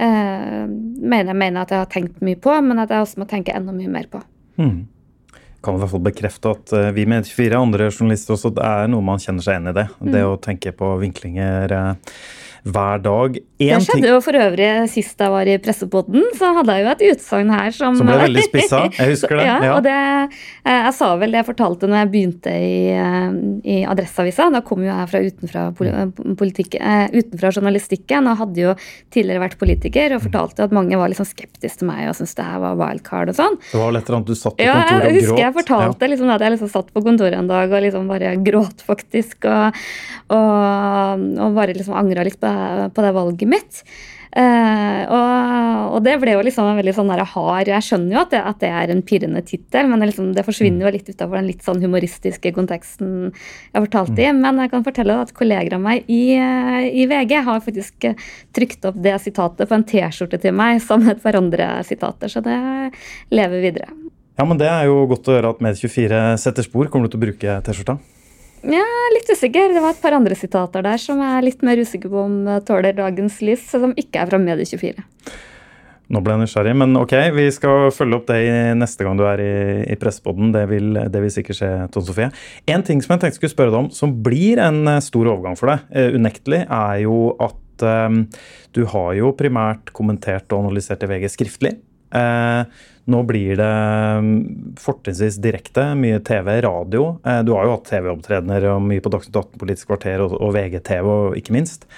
Mener, 0.00 1.34
mener 1.36 1.60
at 1.60 1.72
jeg 1.74 1.82
har 1.82 1.88
tenkt 1.92 2.22
mye 2.24 2.38
på, 2.40 2.54
men 2.64 2.78
at 2.80 2.92
jeg 2.92 3.04
også 3.04 3.20
må 3.20 3.26
tenke 3.28 3.52
enda 3.52 3.74
mye 3.74 3.90
mer 3.92 4.06
på. 4.08 4.22
Mm. 4.56 4.86
Kan 5.60 5.76
i 5.76 5.82
hvert 5.82 5.92
fall 5.92 6.04
bekrefte 6.06 6.54
at 6.54 6.72
vi 6.96 7.04
med 7.10 7.28
24 7.28 7.58
andre 7.58 7.90
journalister 7.90 8.32
også, 8.32 8.54
det 8.56 8.64
er 8.64 8.88
noe 8.88 9.04
man 9.04 9.20
kjenner 9.20 9.44
seg 9.44 9.58
igjen 9.58 9.72
i 9.74 9.76
det. 9.76 9.84
Mm. 9.98 10.12
Det 10.14 10.22
å 10.24 10.38
tenke 10.40 10.72
på 10.78 10.94
vinklinger. 11.02 11.74
Eh, 12.64 12.70
hver 12.72 13.02
dag. 13.02 13.38
En 13.60 13.68
det 13.76 13.84
skjedde 13.84 14.08
jo 14.08 14.20
for 14.24 14.36
øvrig 14.40 14.68
sist 14.88 15.20
jeg 15.20 15.32
var 15.32 15.48
i 15.48 15.56
Pressepodden, 15.60 16.24
så 16.38 16.52
hadde 16.56 16.76
jeg 16.76 16.84
jo 16.84 16.90
et 16.90 17.02
utsagn 17.10 17.50
her 17.52 17.74
som 17.76 17.96
Som 17.98 18.08
ble 18.08 18.16
veldig 18.22 18.44
spissa, 18.46 18.80
jeg 18.96 19.10
husker 19.14 19.36
det. 19.36 19.44
ja, 19.44 19.56
ja. 19.64 19.74
og 19.76 19.84
det, 19.84 19.96
eh, 20.64 20.80
Jeg 20.86 20.94
sa 20.96 21.10
vel 21.20 21.34
det 21.34 21.42
jeg 21.42 21.48
fortalte 21.50 21.90
når 21.90 22.02
jeg 22.02 22.10
begynte 22.14 22.54
i, 22.54 22.78
eh, 22.94 23.28
i 23.64 23.76
Adresseavisa. 23.84 24.48
Da 24.54 24.62
kom 24.64 24.84
jo 24.84 24.90
jeg 24.90 25.10
fra 25.10 25.20
utenfra, 25.20 25.66
uh, 25.70 27.18
utenfra 27.20 27.52
journalistikken 27.52 28.30
og 28.30 28.40
hadde 28.44 28.64
jo 28.64 28.74
tidligere 29.12 29.44
vært 29.44 29.58
politiker 29.60 30.16
og 30.16 30.24
fortalte 30.24 30.64
at 30.64 30.74
mange 30.74 30.96
var 31.00 31.12
liksom 31.12 31.28
skeptiske 31.28 31.80
til 31.80 31.88
meg 31.88 32.08
og 32.08 32.16
syntes 32.16 32.34
det 32.38 32.46
her 32.46 32.60
var 32.62 32.78
wildcard 32.80 33.30
og 33.32 33.36
sånn. 33.36 33.58
Det 33.70 33.78
var 33.78 33.90
vel 33.90 34.00
et 34.00 34.08
eller 34.08 34.18
annet 34.18 34.30
du 34.30 34.38
satt 34.38 34.56
på 34.56 34.64
kontoret 34.64 34.80
og 34.80 34.90
gråt? 34.90 35.00
Ja, 35.00 35.10
jeg 35.10 35.20
husker 35.20 35.42
jeg 35.44 35.56
fortalte 35.56 36.10
liksom, 36.10 36.32
at 36.34 36.44
jeg 36.44 36.54
liksom 36.56 36.72
satt 36.72 36.90
på 36.94 37.04
kontoret 37.04 37.38
en 37.38 37.50
dag 37.50 37.74
og 37.76 37.84
liksom 37.84 38.10
bare 38.10 38.32
gråt, 38.44 38.84
faktisk. 38.86 39.46
Og, 39.50 39.80
og, 40.34 41.24
og 41.44 41.56
bare 41.56 41.76
liksom 41.76 41.96
angra 42.00 42.24
litt 42.26 42.40
på 42.40 42.49
på 42.94 43.04
det 43.04 43.12
valget 43.16 43.50
mitt. 43.50 43.84
Uh, 44.30 45.00
og, 45.10 45.94
og, 45.96 45.96
det 46.06 46.12
ble 46.22 46.36
jo 46.36 46.42
liksom 46.46 46.68
en 46.70 46.76
veldig 46.78 46.92
sånn 46.94 47.08
hard 47.10 47.66
Jeg 47.66 47.82
skjønner 47.82 48.14
jo 48.14 48.20
at 48.20 48.30
det, 48.30 48.42
at 48.46 48.60
det 48.62 48.68
er 48.78 48.92
en 48.92 49.00
pirrende 49.02 49.40
tittel, 49.42 49.88
men 49.90 49.98
det, 49.98 50.12
liksom, 50.12 50.28
det, 50.36 50.44
forsvinner 50.46 50.86
jo 50.86 50.92
litt 50.94 51.08
utafor 51.10 51.40
den 51.40 51.48
litt 51.48 51.66
sånn 51.66 51.82
humoristiske 51.82 52.52
konteksten 52.54 53.32
jeg 53.32 53.82
fortalte 53.88 54.14
i. 54.22 54.28
Mm. 54.30 54.38
Men 54.44 54.62
jeg 54.62 54.70
kan 54.76 54.86
fortelle 54.86 55.16
at 55.24 55.34
kolleger 55.34 55.74
av 55.74 55.82
meg 55.82 56.06
i, 56.06 56.38
i, 56.38 57.08
VG 57.10 57.34
har 57.48 57.64
faktisk 57.64 58.06
trykt 58.54 58.86
opp 58.86 59.02
det 59.02 59.16
sitatet 59.24 59.66
på 59.66 59.78
en 59.80 59.86
T-skjorte 59.90 60.38
til 60.46 60.54
meg 60.54 60.78
som 60.84 61.10
et 61.10 61.18
par 61.24 61.40
andre 61.40 61.72
sitater, 61.88 62.30
så 62.30 62.44
det 62.46 62.60
lever 63.34 63.66
videre. 63.66 63.90
Ja, 64.38 64.46
men 64.46 64.62
Det 64.62 64.70
er 64.70 64.86
jo 64.86 65.02
godt 65.10 65.26
å 65.26 65.34
høre 65.34 65.50
at 65.56 65.58
Med24 65.64 66.22
setter 66.38 66.64
spor. 66.64 66.86
Kommer 66.86 67.10
du 67.10 67.16
til 67.16 67.24
å 67.24 67.26
bruke 67.26 67.60
T-skjorta? 67.66 67.98
Ja, 68.60 68.86
litt 69.14 69.30
usikker. 69.30 69.72
Det 69.72 69.80
var 69.80 69.94
et 69.94 70.02
par 70.02 70.16
andre 70.16 70.36
sitater 70.36 70.84
der 70.84 71.00
som 71.00 71.20
jeg 71.22 71.36
er 71.36 71.46
litt 71.46 71.62
mer 71.64 71.80
usikker 71.80 72.12
på 72.12 72.26
om 72.26 72.42
tåler 72.66 72.96
dagens 72.96 73.40
lys, 73.44 73.62
som 73.72 73.94
ikke 73.96 74.20
er 74.20 74.32
fra 74.32 74.40
Medie24. 74.42 75.06
Nå 76.10 76.18
ble 76.26 76.34
jeg 76.34 76.42
nysgjerrig, 76.42 76.72
men 76.74 76.98
ok, 76.98 77.12
vi 77.36 77.44
skal 77.54 77.92
følge 77.94 78.18
opp 78.18 78.26
det 78.32 78.40
neste 78.74 79.06
gang 79.06 79.18
du 79.18 79.22
er 79.30 79.42
i, 79.44 79.52
i 79.94 79.96
Pressepodden. 79.98 80.50
Det, 80.56 80.64
det, 81.14 81.20
vil 81.22 81.30
sikkert 81.30 81.60
skje, 81.60 81.68
Tone 81.94 82.08
Sofie. 82.08 82.30
En 82.74 82.82
ting 82.86 82.98
som 83.04 83.14
jeg 83.14 83.22
tenkte 83.22 83.38
skulle 83.38 83.54
spørre 83.54 83.70
deg 83.70 83.84
om, 83.84 83.90
som 83.94 84.16
blir 84.26 84.58
en 84.64 84.82
eh, 84.90 85.02
stor 85.06 85.30
overgang 85.30 85.54
for 85.58 85.70
deg, 85.70 85.84
uh, 85.94 86.16
unektelig, 86.18 86.64
er 86.66 86.96
jo 87.04 87.20
at 87.46 87.86
um, 87.86 88.24
du 88.74 88.82
har 88.90 89.12
jo 89.20 89.30
primært 89.38 89.94
kommentert 89.94 90.50
og 90.50 90.64
analysert 90.64 91.06
i 91.06 91.12
VG 91.12 91.30
skriftlig. 91.30 91.76
Uh, 92.10 92.66
nå 93.10 93.22
blir 93.28 93.58
det 93.58 93.70
mm, 94.24 94.76
fortrinnsvis 94.80 95.40
direkte, 95.42 95.90
mye 95.98 96.20
TV, 96.26 96.52
radio. 96.64 97.04
Eh, 97.26 97.42
du 97.46 97.52
har 97.56 97.66
jo 97.66 97.74
hatt 97.76 97.90
TV-opptredener 97.90 98.68
og 98.72 98.84
mye 98.86 99.02
på 99.04 99.12
Dagsnytt 99.12 99.36
18, 99.36 99.60
Politisk 99.60 99.90
kvarter 99.90 100.24
og, 100.26 100.38
VGTV, 100.56 101.10
ikke 101.40 101.56
minst. 101.56 101.88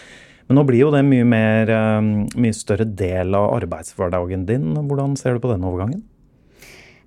Men 0.49 0.59
nå 0.59 0.65
blir 0.69 0.83
jo 0.83 0.95
det 0.95 1.05
mye, 1.07 1.27
mer, 1.29 1.71
mye 2.03 2.57
større 2.57 2.85
del 2.85 3.37
av 3.39 3.53
arbeidshverdagen 3.61 4.49
din. 4.49 4.73
Hvordan 4.75 5.15
ser 5.21 5.37
du 5.37 5.45
på 5.45 5.53
den 5.53 5.69
overgangen? 5.69 6.03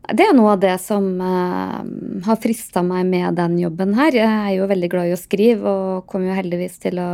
Det 0.05 0.21
er 0.21 0.35
noe 0.37 0.53
av 0.53 0.61
det 0.61 0.75
som 0.83 1.05
uh, 1.17 1.81
har 2.27 2.41
frista 2.41 2.83
meg 2.85 3.07
med 3.09 3.37
den 3.39 3.57
jobben 3.57 3.95
her. 3.97 4.13
Jeg 4.13 4.29
er 4.29 4.51
jo 4.59 4.67
veldig 4.69 4.89
glad 4.91 5.09
i 5.09 5.15
å 5.15 5.19
skrive 5.19 5.71
og 5.71 6.09
kommer 6.11 6.29
jo 6.29 6.37
heldigvis 6.37 6.77
til 6.83 7.01
å 7.01 7.09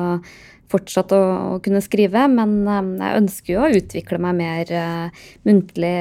fortsette 0.72 1.18
å, 1.18 1.28
å 1.56 1.60
kunne 1.64 1.84
skrive. 1.84 2.26
Men 2.32 2.56
um, 2.68 2.96
jeg 3.00 3.20
ønsker 3.24 3.56
jo 3.56 3.66
å 3.66 3.76
utvikle 3.82 4.22
meg 4.24 4.40
mer 4.40 4.74
uh, 4.78 5.28
muntlig. 5.48 5.94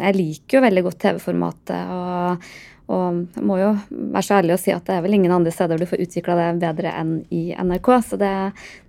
Jeg 0.00 0.18
liker 0.20 0.58
jo 0.58 0.64
veldig 0.68 0.86
godt 0.88 1.04
TV-formatet. 1.04 1.92
og 1.92 2.48
og 2.86 3.16
jeg 3.34 3.42
må 3.42 3.56
jo 3.58 3.72
være 3.90 4.22
så 4.22 4.36
ærlig 4.38 4.54
å 4.54 4.60
si 4.62 4.70
at 4.70 4.84
det 4.86 4.94
er 4.94 5.00
vel 5.02 5.16
ingen 5.16 5.32
andre 5.34 5.50
steder 5.50 5.80
du 5.80 5.88
får 5.90 6.04
utvikla 6.04 6.36
det 6.38 6.50
bedre 6.62 6.92
enn 6.94 7.16
i 7.34 7.48
NRK. 7.58 7.88
Så 8.06 8.18
det, 8.20 8.30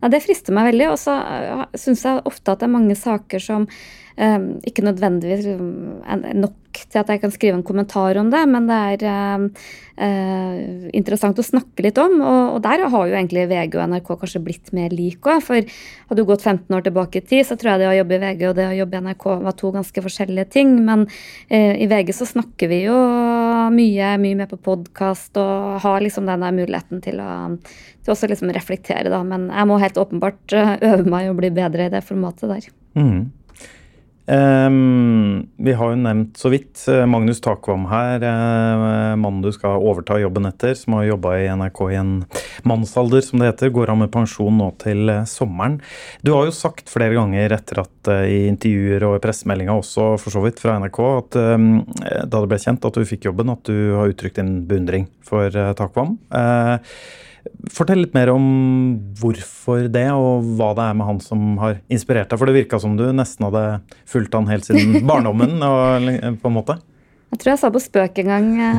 nei, 0.04 0.12
det 0.14 0.22
frister 0.22 0.54
meg 0.54 0.70
veldig. 0.70 0.92
Og 0.94 1.00
så 1.02 1.16
syns 1.74 2.06
jeg 2.06 2.22
ofte 2.30 2.54
at 2.54 2.62
det 2.62 2.68
er 2.68 2.76
mange 2.76 2.98
saker 3.00 3.42
som 3.42 3.66
um, 3.66 4.48
ikke 4.70 4.86
nødvendigvis 4.86 5.50
er 5.50 6.38
nok 6.38 6.60
til 6.86 7.02
at 7.02 7.10
jeg 7.12 7.22
kan 7.24 7.34
skrive 7.34 7.58
en 7.58 7.66
kommentar 7.66 8.20
om 8.22 8.30
det, 8.34 8.44
men 8.50 8.70
det 8.70 8.78
er 8.78 9.36
um, 9.38 9.48
uh, 9.98 10.88
interessant 10.98 11.40
å 11.40 11.46
snakke 11.46 11.86
litt 11.86 12.00
om. 12.02 12.20
Og, 12.22 12.42
og, 12.56 12.60
der 12.66 12.86
har 12.86 13.10
jo 13.10 13.18
egentlig 13.18 13.48
VG 13.50 13.78
og 13.80 13.94
NRK 13.94 14.14
kanskje 14.14 14.44
blitt 14.46 14.74
mer 14.78 14.94
like 14.96 15.26
òg. 15.26 15.44
For 15.46 15.60
hadde 15.64 16.20
du 16.22 16.28
gått 16.30 16.46
15 16.46 16.78
år 16.78 16.86
tilbake 16.86 17.22
i 17.22 17.26
tid, 17.26 17.48
så 17.48 17.58
tror 17.58 17.74
jeg 17.74 17.84
det 17.84 17.90
å 17.92 17.98
jobbe 18.00 18.18
i 18.18 18.24
VG 18.26 18.46
og 18.52 18.56
det 18.60 18.70
å 18.70 18.78
jobbe 18.82 19.00
i 19.00 19.06
NRK 19.08 19.28
var 19.48 19.58
to 19.58 19.74
ganske 19.76 20.06
forskjellige 20.08 20.50
ting. 20.58 20.78
Men 20.88 21.08
uh, 21.10 21.74
i 21.74 21.90
VG 21.90 22.14
så 22.18 22.30
snakker 22.30 22.72
vi 22.72 22.84
jo 22.86 22.98
mye, 23.74 24.14
mye 24.22 24.40
mer 24.44 24.50
på 24.52 24.60
podkast 24.70 25.38
og 25.42 25.82
har 25.84 26.02
liksom 26.04 26.28
den 26.30 26.44
der 26.46 26.56
muligheten 26.56 27.02
til 27.04 27.22
å, 27.24 27.32
til 28.04 28.14
også 28.14 28.30
liksom 28.32 28.54
reflektere, 28.56 29.10
da. 29.12 29.24
Men 29.28 29.50
jeg 29.52 29.70
må 29.70 29.80
helt 29.82 30.00
åpenbart 30.00 30.56
eh, 30.56 30.76
øve 30.92 31.10
meg 31.10 31.32
og 31.32 31.40
bli 31.42 31.52
bedre 31.56 31.88
i 31.88 31.94
det 31.94 32.04
formatet 32.08 32.52
der. 32.52 32.70
Mm. 32.98 33.28
Um, 34.28 35.48
vi 35.56 35.72
har 35.74 35.94
jo 35.94 36.00
nevnt 36.02 36.36
så 36.36 36.50
vidt 36.52 36.82
eh, 36.92 37.06
Magnus 37.08 37.40
Takvam 37.40 37.86
her, 37.88 38.20
uh, 38.20 39.14
mannen 39.16 39.40
du 39.40 39.54
skal 39.56 39.80
overta 39.80 40.18
jobben 40.20 40.50
etter, 40.50 40.74
som 40.76 40.98
har 40.98 41.06
jobba 41.08 41.38
i 41.40 41.46
NRK 41.48 41.80
i 41.94 41.96
en 41.96 42.12
mannsalder, 42.68 43.24
som 43.24 43.40
det 43.40 43.54
heter. 43.54 43.72
Går 43.72 43.94
av 43.94 44.02
med 44.02 44.12
pensjon 44.12 44.60
nå 44.60 44.68
til 44.84 45.08
uh, 45.08 45.22
sommeren. 45.30 45.78
Du 46.28 46.34
har 46.36 46.50
jo 46.50 46.56
sagt 46.56 46.92
flere 46.92 47.16
ganger 47.16 47.56
etter 47.56 47.80
at 47.86 48.12
uh, 48.12 48.26
i 48.28 48.42
intervjuer 48.50 49.06
og 49.08 49.16
i 49.16 49.22
pressemeldinger 49.24 49.80
også, 49.80 50.10
for 50.20 50.36
så 50.36 50.44
vidt, 50.44 50.60
fra 50.60 50.76
NRK, 50.84 51.00
at 51.22 51.40
um, 51.56 51.70
da 52.04 52.42
det 52.42 52.50
ble 52.52 52.60
kjent 52.66 52.90
at 52.90 53.00
du 53.00 53.08
fikk 53.08 53.30
jobben, 53.30 53.54
at 53.56 53.64
du 53.72 53.96
har 53.96 54.12
uttrykt 54.12 54.42
din 54.42 54.58
beundring 54.68 55.08
for 55.24 55.56
Takvam. 55.80 56.18
Uh, 56.36 56.84
Fortell 57.74 58.04
litt 58.04 58.16
mer 58.18 58.32
om 58.34 58.46
hvorfor 59.20 59.88
det, 59.92 60.08
og 60.16 60.46
hva 60.58 60.74
det 60.78 60.86
er 60.88 60.98
med 61.00 61.10
han 61.10 61.22
som 61.24 61.58
har 61.62 61.80
inspirert 61.94 62.32
deg. 62.32 62.40
For 62.40 62.50
det 62.50 62.58
virka 62.58 62.80
som 62.82 62.98
du 63.00 63.06
nesten 63.16 63.48
hadde 63.48 63.66
fulgt 64.10 64.36
han 64.38 64.50
helt 64.52 64.68
siden 64.68 65.02
barndommen. 65.10 65.58
Og, 65.64 66.12
på 66.42 66.52
en 66.52 66.58
måte. 66.58 66.80
Jeg 67.28 67.42
tror 67.42 67.52
jeg 67.52 67.60
sa 67.60 67.70
på 67.76 67.80
spøk 67.84 68.20
en 68.22 68.30
gang, 68.32 68.46
eh, 68.56 68.78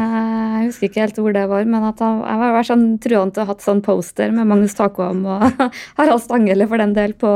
jeg 0.58 0.68
husker 0.70 0.88
ikke 0.88 1.02
helt 1.02 1.18
hvor 1.20 1.34
det 1.36 1.42
var, 1.50 1.66
men 1.68 1.84
at 1.84 1.98
han, 2.00 2.22
jeg 2.24 2.52
var 2.54 2.64
sånn 2.64 2.84
truende 3.04 3.36
til 3.36 3.42
å 3.42 3.44
ha 3.44 3.52
hatt 3.52 3.64
sånn 3.64 3.82
poster 3.84 4.32
med 4.32 4.48
Magnus 4.48 4.76
Takvam 4.78 5.20
og 5.28 5.44
Harald 5.98 6.22
Stanghelle 6.24 6.64
for 6.70 6.80
den 6.80 6.94
del 6.96 7.12
på 7.20 7.28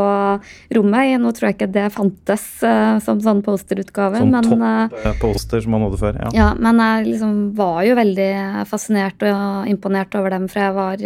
rommet. 0.73 1.13
Nå 1.21 1.35
tror 1.37 1.51
jeg 1.51 1.59
ikke 1.59 1.69
det 1.75 1.85
fantes 1.93 2.47
uh, 2.65 2.97
som 3.05 3.21
sånn 3.21 3.43
posterutgave. 3.45 4.23
Sånn 4.25 4.49
topp-poster 4.49 5.61
uh, 5.61 5.67
som 5.67 5.77
han 5.77 5.85
hadde 5.85 6.01
før, 6.01 6.21
ja. 6.25 6.31
ja. 6.39 6.51
Men 6.57 6.81
jeg 6.81 7.11
liksom 7.11 7.35
var 7.61 7.83
jo 7.85 7.99
veldig 8.01 8.31
fascinert 8.71 9.27
og 9.29 9.69
imponert 9.69 10.17
over 10.17 10.33
dem 10.33 10.49
fra 10.49 10.71
jeg 10.71 10.79
var 10.79 11.05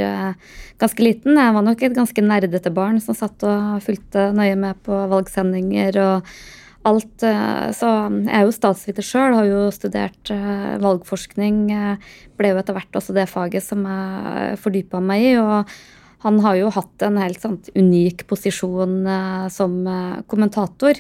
ganske 0.79 1.03
liten. 1.03 1.41
Jeg 1.41 1.57
var 1.59 1.67
nok 1.67 1.83
et 1.83 1.99
ganske 1.99 2.25
nerdete 2.31 2.71
barn 2.79 3.03
som 3.03 3.19
satt 3.19 3.43
og 3.49 3.83
fulgte 3.83 4.31
nøye 4.37 4.55
med 4.69 4.79
på 4.87 5.03
valgsendinger 5.11 5.99
og 6.05 6.37
alt. 6.87 7.25
Eh, 7.25 7.67
så 7.77 7.91
jeg 8.11 8.33
er 8.39 8.47
jo 8.47 8.55
statsviter 8.55 9.07
sjøl, 9.07 9.37
har 9.37 9.49
jo 9.49 9.67
studert 9.75 10.33
eh, 10.33 10.77
valgforskning. 10.83 11.61
Eh, 11.75 12.15
ble 12.39 12.53
jo 12.53 12.61
etter 12.61 12.77
hvert 12.77 12.99
også 13.01 13.17
det 13.17 13.29
faget 13.31 13.65
som 13.65 13.85
jeg 13.89 14.59
fordypa 14.63 15.03
meg 15.03 15.31
i. 15.33 15.37
og 15.43 15.77
han 16.27 16.41
har 16.43 16.57
jo 16.59 16.71
hatt 16.75 17.03
en 17.07 17.19
helt 17.21 17.39
sant, 17.39 17.69
unik 17.77 18.25
posisjon 18.27 19.05
som 19.53 19.75
kommentator. 20.27 20.99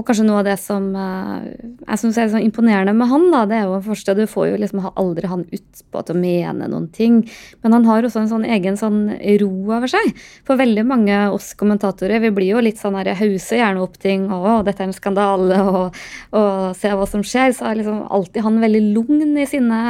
Og 0.00 0.06
kanskje 0.08 0.24
noe 0.24 0.40
av 0.40 0.46
det 0.48 0.56
som 0.62 0.86
uh, 0.96 1.44
jeg 1.84 2.00
synes 2.00 2.18
er 2.20 2.30
så 2.32 2.40
imponerende 2.40 2.94
med 2.96 3.10
han, 3.10 3.26
da, 3.34 3.42
det 3.48 3.58
er 3.58 3.66
jo 3.68 3.80
først 3.84 4.08
at 4.08 4.16
du 4.16 4.24
får 4.30 4.46
jo 4.48 4.60
liksom 4.62 4.80
aldri 4.88 5.28
han 5.28 5.44
ut 5.50 5.82
på 5.92 6.02
til 6.06 6.16
å 6.16 6.22
mene 6.22 6.70
noen 6.72 6.88
ting. 6.94 7.20
Men 7.60 7.76
han 7.76 7.84
har 7.88 8.08
også 8.08 8.22
en 8.22 8.30
sånn 8.32 8.48
egen 8.48 8.80
sånn 8.80 9.02
ro 9.42 9.50
over 9.68 9.92
seg. 9.92 10.14
For 10.48 10.60
veldig 10.60 10.86
mange 10.88 11.20
oss 11.34 11.52
kommentatorer, 11.60 12.22
vi 12.24 12.32
blir 12.34 12.54
jo 12.54 12.64
litt 12.64 12.80
sånn 12.80 12.96
her, 12.96 13.12
hauser 13.20 13.60
gjerne 13.60 13.84
opp 13.84 14.00
ting. 14.00 14.30
og 14.32 14.64
dette 14.64 14.86
er 14.86 14.88
en 14.88 14.96
skandale, 14.96 15.60
og, 15.68 16.02
og 16.32 16.76
se 16.80 16.96
hva 16.96 17.08
som 17.10 17.24
skjer. 17.26 17.52
Så 17.56 17.68
er 17.68 17.82
liksom 17.82 18.04
alltid 18.08 18.46
han 18.46 18.60
veldig 18.64 18.84
lugn 18.96 19.36
i 19.36 19.48
sine 19.50 19.80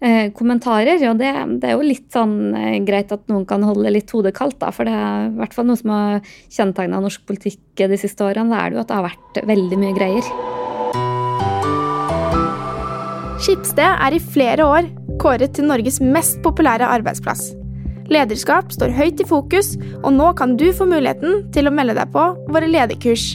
eh, 0.00 0.32
kommentarer. 0.36 1.00
Og 1.10 1.20
det, 1.20 1.32
det, 1.60 1.70
er 1.70 1.76
jo 1.76 1.86
litt 1.86 2.08
sånn 2.14 2.54
eh, 2.56 2.78
greit 2.86 3.12
at 3.14 3.26
noen 3.32 3.46
kan 3.48 3.64
holde 3.66 3.92
litt 3.92 4.12
hodet 4.14 4.34
kaldt, 4.36 4.58
da. 4.62 4.72
For 4.74 4.88
det 4.88 4.94
er 4.96 5.30
i 5.30 5.34
hvert 5.40 5.56
fall 5.56 5.68
noe 5.70 5.80
som 5.80 5.94
har 5.94 6.20
kjennetegna 6.48 7.02
norsk 7.04 7.26
politikk 7.28 7.86
de 7.86 8.00
siste 8.00 8.24
årene. 8.26 8.52
Da 8.52 8.62
er 8.62 8.72
det 8.72 8.78
jo 8.78 8.84
at 8.84 8.92
det 8.92 9.00
har 9.00 9.08
vært 9.10 9.42
veldig 9.52 9.82
mye 9.82 9.96
greier. 9.96 10.32
Skipsted 13.36 13.84
er 13.84 14.16
i 14.16 14.22
flere 14.22 14.64
år 14.64 14.88
kåret 15.20 15.54
til 15.56 15.68
Norges 15.68 16.00
mest 16.00 16.40
populære 16.44 16.88
arbeidsplass. 16.88 17.50
Lederskap 18.12 18.70
står 18.74 18.94
høyt 18.94 19.20
i 19.20 19.26
fokus, 19.26 19.74
og 20.02 20.12
nå 20.14 20.30
kan 20.38 20.54
du 20.58 20.68
få 20.74 20.86
muligheten 20.88 21.46
til 21.54 21.68
å 21.68 21.74
melde 21.74 21.98
deg 21.98 22.12
på 22.14 22.26
våre 22.52 22.70
lederkurs. 22.70 23.34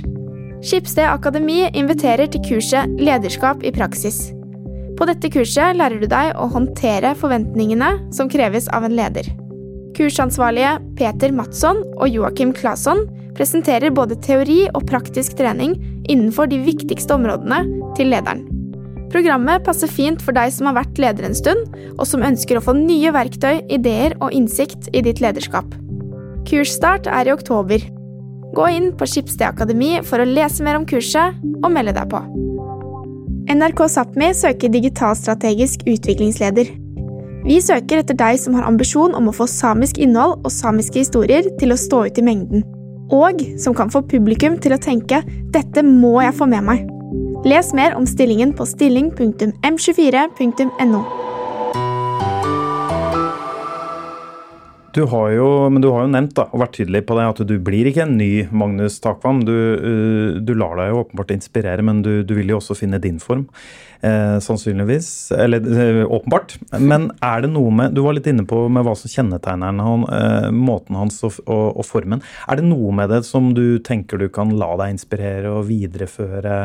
Skipsted 0.61 1.07
Akademi 1.09 1.65
inviterer 1.73 2.29
til 2.31 2.43
kurset 2.45 3.01
Lederskap 3.01 3.65
i 3.65 3.73
praksis. 3.75 4.29
På 5.01 5.07
dette 5.09 5.31
kurset 5.33 5.79
lærer 5.79 5.97
du 5.97 6.05
deg 6.05 6.35
å 6.37 6.43
håndtere 6.53 7.15
forventningene 7.17 7.87
som 8.13 8.27
kreves 8.29 8.67
av 8.69 8.83
en 8.85 8.93
leder. 8.93 9.25
Kursansvarlige 9.97 10.75
Peter 10.99 11.33
Matsson 11.33 11.79
og 11.95 12.11
Joakim 12.13 12.51
Claesson 12.53 13.07
presenterer 13.33 13.89
både 13.97 14.19
teori 14.21 14.67
og 14.75 14.85
praktisk 14.91 15.39
trening 15.39 15.73
innenfor 16.05 16.51
de 16.51 16.59
viktigste 16.67 17.17
områdene 17.17 17.63
til 17.97 18.13
lederen. 18.13 18.45
Programmet 19.09 19.65
passer 19.65 19.89
fint 19.89 20.21
for 20.21 20.37
deg 20.37 20.53
som 20.53 20.69
har 20.69 20.77
vært 20.83 21.01
leder 21.01 21.25
en 21.31 21.35
stund, 21.35 21.73
og 21.97 22.05
som 22.05 22.21
ønsker 22.21 22.59
å 22.59 22.63
få 22.63 22.77
nye 22.77 23.09
verktøy, 23.17 23.65
ideer 23.73 24.13
og 24.21 24.37
innsikt 24.37 24.91
i 24.93 25.01
ditt 25.01 25.23
lederskap. 25.23 25.73
Kursstart 26.45 27.09
er 27.09 27.25
i 27.25 27.33
oktober. 27.33 27.89
Gå 28.53 28.69
inn 28.77 28.91
på 28.93 29.09
Skipsted 29.09 29.49
Akademi 29.49 29.95
for 30.05 30.21
å 30.21 30.29
lese 30.29 30.61
mer 30.61 30.77
om 30.77 30.85
kurset 30.85 31.41
og 31.63 31.71
melde 31.73 31.97
deg 31.97 32.13
på. 32.13 32.21
NRK 33.49 33.87
Sápmi 33.89 34.33
søker 34.33 34.69
digitalstrategisk 34.69 35.79
utviklingsleder. 35.89 36.65
Vi 37.45 37.61
søker 37.63 37.97
etter 38.01 38.13
deg 38.17 38.37
som 38.37 38.53
har 38.53 38.67
ambisjon 38.69 39.15
om 39.17 39.27
å 39.31 39.33
få 39.33 39.47
samisk 39.49 39.97
innhold 39.97 40.45
og 40.45 40.51
samiske 40.53 40.99
historier 41.01 41.43
til 41.57 41.71
å 41.73 41.79
stå 41.79 42.05
ut 42.05 42.17
i 42.21 42.25
mengden. 42.25 42.61
Og 43.11 43.41
som 43.59 43.73
kan 43.75 43.89
få 43.91 44.01
publikum 44.05 44.57
til 44.61 44.73
å 44.75 44.81
tenke 44.81 45.23
'dette 45.25 45.83
må 45.83 46.21
jeg 46.21 46.33
få 46.37 46.45
med 46.45 46.63
meg'. 46.63 46.87
Les 47.45 47.73
mer 47.73 47.95
om 47.97 48.05
stillingen 48.05 48.53
på 48.53 48.65
stilling.m24.no. 48.65 51.30
Du 54.91 55.05
har 55.07 55.29
jo, 55.31 55.47
men 55.71 55.83
du 55.83 55.87
har 55.93 56.03
jo 56.03 56.11
nevnt 56.11 56.33
da, 56.35 56.49
og 56.51 56.65
vært 56.65 56.73
tydelig 56.75 57.05
på 57.07 57.15
det 57.15 57.27
at 57.29 57.39
du 57.47 57.53
blir 57.63 57.87
ikke 57.87 58.03
en 58.03 58.17
ny 58.19 58.31
Magnus 58.51 58.99
Takvam. 59.03 59.39
Du, 59.47 59.53
uh, 59.53 60.41
du 60.43 60.51
lar 60.57 60.75
deg 60.79 60.91
jo 60.91 61.05
åpenbart 61.05 61.31
inspirere, 61.37 61.85
men 61.85 62.03
du, 62.03 62.11
du 62.27 62.35
vil 62.35 62.51
jo 62.51 62.59
også 62.59 62.75
finne 62.81 62.99
din 63.03 63.21
form. 63.23 63.47
Eh, 64.01 64.39
sannsynligvis. 64.39 65.31
Eller 65.31 65.61
uh, 65.61 66.11
åpenbart. 66.11 66.57
Men 66.79 67.11
er 67.21 67.43
det 67.43 67.51
noe 67.53 67.69
med 67.69 67.93
Du 67.93 68.01
var 68.01 68.15
litt 68.17 68.25
inne 68.31 68.47
på 68.49 68.63
med 68.73 68.81
hva 68.87 68.95
som 68.97 69.11
kjennetegner 69.11 69.77
han, 69.77 70.05
eh, 70.09 70.47
måten 70.49 70.97
hans 70.97 71.19
og, 71.27 71.37
og, 71.45 71.67
og, 71.75 71.85
formen. 71.85 72.23
Er 72.49 72.57
det 72.57 72.65
noe 72.65 72.95
med 72.97 73.13
det 73.13 73.21
som 73.29 73.51
du 73.53 73.77
tenker 73.85 74.17
du 74.17 74.25
kan 74.33 74.55
la 74.57 74.73
deg 74.81 74.95
inspirere 74.95 75.53
og 75.53 75.67
videreføre? 75.69 76.57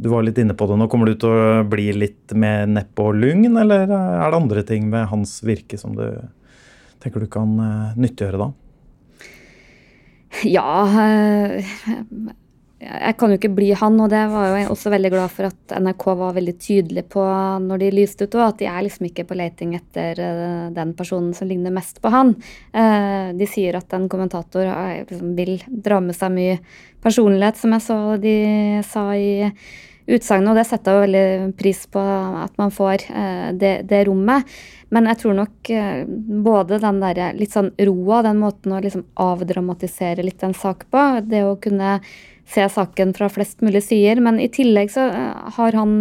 Du 0.00 0.08
var 0.12 0.22
litt 0.24 0.38
inne 0.38 0.54
på 0.56 0.70
det 0.70 0.78
nå. 0.78 0.86
Kommer 0.88 1.10
du 1.10 1.18
til 1.18 1.34
å 1.34 1.64
bli 1.68 1.90
litt 1.92 2.36
mer 2.38 2.70
neppe 2.70 3.10
og 3.10 3.18
lugn, 3.18 3.50
eller 3.50 3.90
er 3.90 3.90
det 3.90 4.38
andre 4.38 4.62
ting 4.64 4.88
ved 4.94 5.10
hans 5.10 5.40
virke 5.44 5.76
som 5.80 5.98
du 5.98 6.06
tenker 7.02 7.24
du 7.24 7.30
kan 7.30 7.56
uh, 7.60 7.96
nyttiggjøre 7.98 8.40
da? 8.40 8.50
Ja 10.46 10.84
uh, 10.86 11.72
Jeg 12.80 13.16
kan 13.20 13.32
jo 13.32 13.36
ikke 13.36 13.52
bli 13.52 13.70
han, 13.76 13.98
og 14.00 14.08
det 14.12 14.22
var 14.32 14.54
jeg 14.56 14.70
også 14.72 14.92
veldig 14.94 15.10
glad 15.12 15.32
for 15.34 15.50
at 15.50 15.74
NRK 15.82 16.06
var 16.22 16.36
veldig 16.38 16.54
tydelig 16.62 17.04
på 17.12 17.24
når 17.64 17.82
de 17.82 17.90
lyste 17.92 18.24
ut, 18.24 18.38
òg, 18.38 18.46
at 18.46 18.62
de 18.62 18.70
er 18.70 18.86
liksom 18.86 19.10
ikke 19.10 19.26
på 19.28 19.36
leting 19.36 19.74
etter 19.76 20.22
uh, 20.22 20.70
den 20.76 20.94
personen 20.96 21.34
som 21.36 21.50
ligner 21.50 21.74
mest 21.74 22.00
på 22.00 22.12
han. 22.12 22.32
de 23.36 23.46
sier 23.50 23.76
at 23.76 23.92
en 23.96 24.08
kommentator 24.08 24.64
liksom, 24.64 25.34
vil 25.36 25.58
dra 25.68 26.00
med 26.00 26.16
seg 26.16 26.32
mye 26.32 26.56
personlighet, 27.04 27.60
som 27.60 27.76
jeg 27.76 27.84
så 27.84 28.00
de 28.20 28.36
sa 28.86 29.06
i 29.16 29.50
utsagnet, 30.10 30.50
og 30.52 30.58
det 30.58 30.66
setter 30.68 30.96
jeg 30.96 31.04
veldig 31.06 31.54
pris 31.60 31.84
på 31.92 32.02
at 32.44 32.56
man 32.60 32.72
får 32.74 33.06
det, 33.60 33.74
det 33.90 34.02
rommet. 34.08 34.48
Men 34.90 35.06
jeg 35.10 35.20
tror 35.20 35.36
nok 35.38 35.70
både 36.46 36.80
den 36.82 36.98
der 37.02 37.20
litt 37.38 37.54
sånn 37.54 37.70
roa, 37.78 38.22
den 38.26 38.40
måten 38.42 38.74
å 38.74 38.80
liksom 38.82 39.04
avdramatisere 39.22 40.24
litt 40.26 40.42
en 40.46 40.56
sak 40.56 40.88
på, 40.90 41.04
det 41.22 41.44
å 41.46 41.54
kunne 41.62 42.00
se 42.50 42.66
saken 42.74 43.14
fra 43.14 43.28
flest 43.30 43.62
mulig 43.62 43.84
sider, 43.86 44.18
men 44.24 44.40
i 44.42 44.50
tillegg 44.50 44.90
så 44.90 45.06
har 45.56 45.78
han 45.78 45.94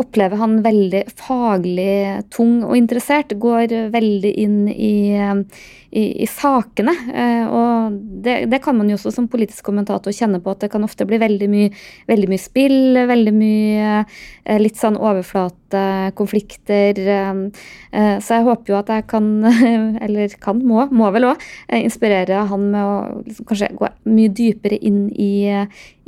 opplever 0.00 0.40
han 0.40 0.58
veldig 0.64 1.04
faglig 1.18 2.24
tung 2.32 2.60
og 2.66 2.76
interessert. 2.78 3.34
Går 3.40 3.74
veldig 3.92 4.32
inn 4.42 4.58
i, 4.72 4.94
i, 5.16 6.04
i 6.24 6.28
sakene. 6.30 6.94
Eh, 7.12 7.44
og 7.46 8.00
det, 8.24 8.36
det, 8.52 8.62
kan 8.64 8.78
man 8.78 8.90
jo 8.90 8.98
også 8.98 9.12
som 9.14 9.28
politisk 9.30 9.68
kommentator 9.68 10.14
kjenne 10.14 10.40
på, 10.42 10.54
at 10.54 10.64
det 10.64 10.72
kan 10.72 10.86
ofte 10.86 11.06
bli 11.08 11.20
veldig 11.20 11.50
mye, 11.52 11.72
veldig 12.10 12.30
mye 12.32 12.42
spill, 12.42 12.80
veldig 13.10 13.34
mye 13.36 13.96
eh, 14.00 14.60
litt 14.62 14.80
sånn 14.80 14.98
overflate 15.00 15.59
konflikter. 16.18 16.98
Eh, 17.00 18.16
så 18.22 18.38
jeg 18.38 18.46
håper 18.46 18.72
jo 18.72 18.78
at 18.80 18.92
jeg 18.94 19.06
kan, 19.10 19.30
eller 20.04 20.36
kan, 20.42 20.60
må, 20.66 20.86
må 20.94 21.10
vel 21.14 21.30
òg, 21.32 21.46
inspirere 21.80 22.44
han 22.50 22.68
med 22.72 22.82
å 22.82 23.22
liksom 23.24 23.48
kanskje 23.50 23.72
gå 23.78 23.90
mye 24.10 24.34
dypere 24.36 24.78
inn 24.86 25.02
i, 25.14 25.32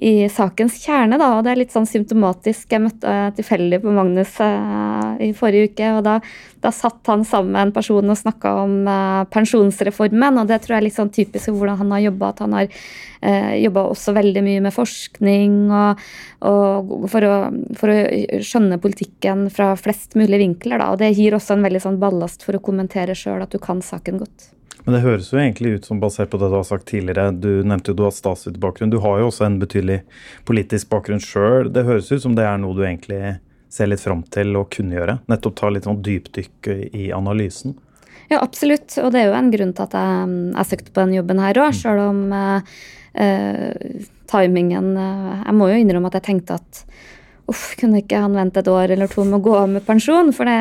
i 0.03 0.15
sakens 0.33 0.81
kjerne, 0.83 1.19
da. 1.21 1.35
Og 1.37 1.45
det 1.47 1.55
er 1.55 1.63
litt 1.63 1.75
sånn 1.75 1.89
symptomatisk. 1.89 2.67
Jeg 2.73 2.87
møtte 2.87 3.17
tilfeldig 3.39 3.83
på 3.85 3.95
Magnus 3.95 4.39
i 4.43 5.33
forrige 5.37 5.73
uke, 5.73 5.93
og 5.99 6.05
da, 6.09 6.19
da, 6.63 6.71
satt 6.73 7.07
han 7.11 7.25
sammen 7.27 7.53
med 7.57 7.67
en 7.67 7.75
person 7.75 8.13
og 8.13 8.19
snakka 8.19 8.53
om 8.63 8.77
eh, 8.89 9.23
pensjonsreformen, 9.35 10.39
og 10.39 10.51
det 10.51 10.61
tror 10.63 10.77
jeg 10.77 10.83
er 10.83 10.87
litt 10.87 10.99
sånn 10.99 11.13
typisk 11.15 11.51
hvordan 11.51 11.81
han 11.83 11.95
har 11.97 12.05
jobba. 12.07 12.31
At 12.31 12.43
han 12.45 12.57
har 12.57 12.69
eh, 12.69 13.53
jobba 13.65 13.85
også 13.91 14.15
veldig 14.17 14.45
mye 14.47 14.63
med 14.69 14.75
forskning 14.77 15.59
og, 15.69 16.07
og 16.49 16.95
for, 17.13 17.27
å, 17.27 17.37
for, 17.79 17.93
å, 17.93 18.41
skjønne 18.47 18.81
politikken 18.83 19.49
fra 19.55 19.73
flest 19.81 20.17
mulig 20.19 20.43
vinkler, 20.45 20.79
da. 20.79 20.93
Og 20.95 21.03
det 21.03 21.13
gir 21.17 21.35
også 21.37 21.57
en 21.57 21.67
veldig 21.67 21.83
sånn 21.83 22.01
ballast 22.03 22.47
for 22.47 22.59
å 22.59 22.65
kommentere 22.65 23.19
sjøl 23.19 23.43
at 23.43 23.55
du 23.55 23.61
kan 23.63 23.83
saken 23.83 24.23
godt. 24.23 24.53
Men 24.83 24.97
det 24.97 25.05
høres 25.05 25.29
jo 25.31 25.39
egentlig 25.39 25.77
ut 25.77 25.87
som, 25.87 26.01
basert 26.03 26.31
på 26.33 26.39
det 26.43 26.49
du 26.51 26.57
har 26.59 26.67
sagt 26.67 26.89
tidligere, 26.91 27.31
du 27.31 27.63
nevnte 27.63 27.93
jo 27.93 28.01
du 28.01 28.07
har 28.07 28.15
Stasi-bakgrunn. 28.15 28.91
Du 28.91 28.99
har 29.03 29.21
jo 29.21 29.29
også 29.31 29.47
en 29.47 29.61
betydelig 29.63 30.01
politisk 30.49 30.91
bakgrunn 30.91 31.23
sjøl. 31.23 31.71
Det 31.71 31.87
høres 31.87 32.11
ut 32.11 32.23
som 32.25 32.35
det 32.39 32.47
er 32.49 32.59
noe 32.63 32.75
du 32.75 32.83
egentlig 32.83 33.37
ser 33.73 33.89
litt 33.89 34.03
fram 34.03 34.23
til 34.33 34.57
å 34.59 34.67
kunne 34.71 34.99
gjøre? 34.99 35.17
Nettopp 35.33 35.57
ta 35.59 35.71
litt 35.73 35.89
sånn 35.89 36.03
dypdykk 36.05 36.71
i 36.93 37.09
analysen? 37.17 37.77
Ja, 38.33 38.41
absolutt. 38.41 38.95
Og 39.03 39.13
det 39.13 39.23
er 39.23 39.31
jo 39.31 39.39
en 39.39 39.53
grunn 39.53 39.73
til 39.77 39.87
at 39.87 39.97
jeg, 39.97 40.37
jeg 40.57 40.71
søkte 40.71 40.93
på 40.93 41.05
den 41.05 41.17
jobben 41.19 41.41
her 41.43 41.61
òg, 41.61 41.73
mm. 41.73 41.79
sjøl 41.81 42.03
om 42.05 42.21
eh, 42.37 44.05
timingen 44.33 44.95
uh, 44.97 45.43
Jeg 45.43 45.57
må 45.59 45.69
jo 45.69 45.81
innrømme 45.81 46.09
at 46.09 46.21
jeg 46.21 46.29
tenkte 46.31 46.57
at 46.61 46.85
uff, 47.51 47.73
kunne 47.77 48.01
ikke 48.01 48.21
han 48.23 48.37
vente 48.39 48.63
et 48.63 48.71
år 48.71 48.95
eller 48.95 49.11
to 49.11 49.27
med 49.27 49.41
å 49.41 49.45
gå 49.45 49.57
av 49.59 49.67
med 49.75 49.85
pensjon? 49.85 50.31
For 50.33 50.49
det, 50.49 50.55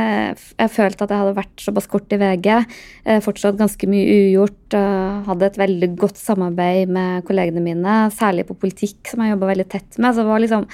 jeg 0.57 0.73
følte 0.73 1.05
at 1.05 1.13
jeg 1.13 1.21
hadde 1.21 1.37
vært 1.37 1.63
såpass 1.63 1.87
kort 1.91 2.11
i 2.11 2.19
VG, 2.19 2.49
uh, 2.57 3.19
fortsatt 3.23 3.59
ganske 3.59 3.91
mye 3.91 4.17
ugjort. 4.17 4.79
hadde 5.27 5.47
et 5.47 5.61
veldig 5.61 5.93
godt 6.01 6.19
samarbeid 6.19 6.91
med 6.91 7.23
kollegene 7.27 7.63
mine, 7.63 8.01
særlig 8.15 8.49
på 8.49 8.59
politikk, 8.65 9.05
som 9.07 9.23
jeg 9.23 9.35
jobba 9.35 9.53
veldig 9.53 9.69
tett 9.71 9.99
med. 9.99 10.11
så 10.11 10.23
det 10.23 10.31
var 10.33 10.43
liksom 10.43 10.67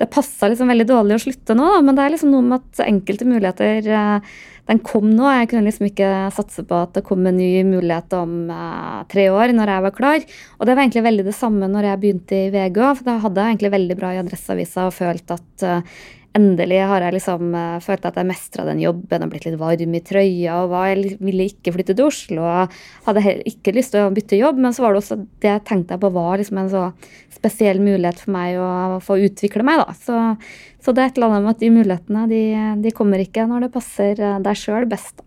det 0.00 0.08
passa 0.12 0.48
liksom 0.48 0.70
veldig 0.72 0.86
dårlig 0.88 1.18
å 1.18 1.22
slutte 1.26 1.56
nå, 1.56 1.66
men 1.84 1.96
det 1.96 2.04
er 2.06 2.14
liksom 2.14 2.32
noe 2.32 2.46
med 2.46 2.62
at 2.62 2.80
enkelte 2.86 3.26
muligheter 3.28 3.90
eh, 3.92 4.30
den 4.70 4.80
kom 4.86 5.08
nå. 5.12 5.26
Jeg 5.34 5.50
kunne 5.50 5.66
liksom 5.66 5.88
ikke 5.88 6.08
satse 6.36 6.64
på 6.66 6.78
at 6.86 6.94
det 6.96 7.04
kom 7.06 7.26
en 7.26 7.36
ny 7.36 7.50
mulighet 7.66 8.14
om 8.16 8.52
eh, 8.54 9.00
tre 9.12 9.26
år, 9.34 9.52
når 9.56 9.74
jeg 9.74 9.86
var 9.86 9.96
klar. 9.96 10.24
Og 10.58 10.64
det 10.64 10.76
var 10.76 10.84
egentlig 10.84 11.04
veldig 11.08 11.26
det 11.26 11.36
samme 11.36 11.68
når 11.68 11.90
jeg 11.90 12.02
begynte 12.04 12.38
i 12.38 12.54
VG 12.54 12.80
òg, 12.86 13.04
da 13.06 13.18
hadde 13.24 13.44
jeg 13.44 13.56
egentlig 13.56 13.74
veldig 13.76 13.98
bra 14.00 14.14
i 14.14 14.22
Adresseavisa 14.22 14.88
og 14.88 14.96
følt 14.96 15.36
at 15.36 15.66
eh, 15.66 16.00
endelig 16.36 16.78
har 16.86 17.02
jeg 17.04 17.16
liksom 17.16 17.54
uh, 17.56 17.78
følt 17.82 18.04
at 18.06 18.18
jeg 18.18 18.28
mestra 18.28 18.64
den 18.68 18.80
jobben 18.82 19.24
og 19.24 19.32
blitt 19.32 19.46
litt 19.48 19.58
varm 19.60 19.96
i 19.96 20.02
trøya. 20.06 20.60
og 20.62 20.72
var, 20.72 20.90
Jeg 20.92 21.16
ville 21.18 21.48
ikke 21.50 21.74
flytte 21.74 21.96
til 21.98 22.06
Oslo 22.06 22.44
og 22.46 22.76
hadde 23.08 23.34
ikke 23.50 23.74
lyst 23.74 23.94
til 23.94 24.06
å 24.06 24.12
bytte 24.14 24.38
jobb. 24.38 24.60
Men 24.62 24.76
så 24.76 24.84
var 24.84 24.94
det 24.94 25.02
også 25.02 25.18
det 25.42 25.50
jeg 25.50 25.64
tenkte 25.68 25.98
på 26.00 26.12
var 26.14 26.38
liksom 26.40 26.62
en 26.62 26.70
så 26.72 26.84
spesiell 27.34 27.80
mulighet 27.82 28.20
for 28.22 28.34
meg 28.36 28.60
å 28.60 29.00
få 29.02 29.18
utvikle 29.26 29.66
meg. 29.66 29.82
da. 29.82 29.96
Så, 29.96 30.20
så 30.82 30.94
det 30.94 31.02
er 31.02 31.10
et 31.10 31.18
eller 31.18 31.34
annet 31.34 31.48
med 31.48 31.56
at 31.56 31.64
de 31.64 31.72
mulighetene 31.74 32.28
de, 32.30 32.44
de 32.84 32.94
kommer 32.94 33.22
ikke 33.22 33.48
når 33.48 33.66
det 33.66 33.74
passer 33.74 34.20
eh, 34.20 34.38
deg 34.44 34.58
sjøl 34.58 34.86
best. 34.90 35.24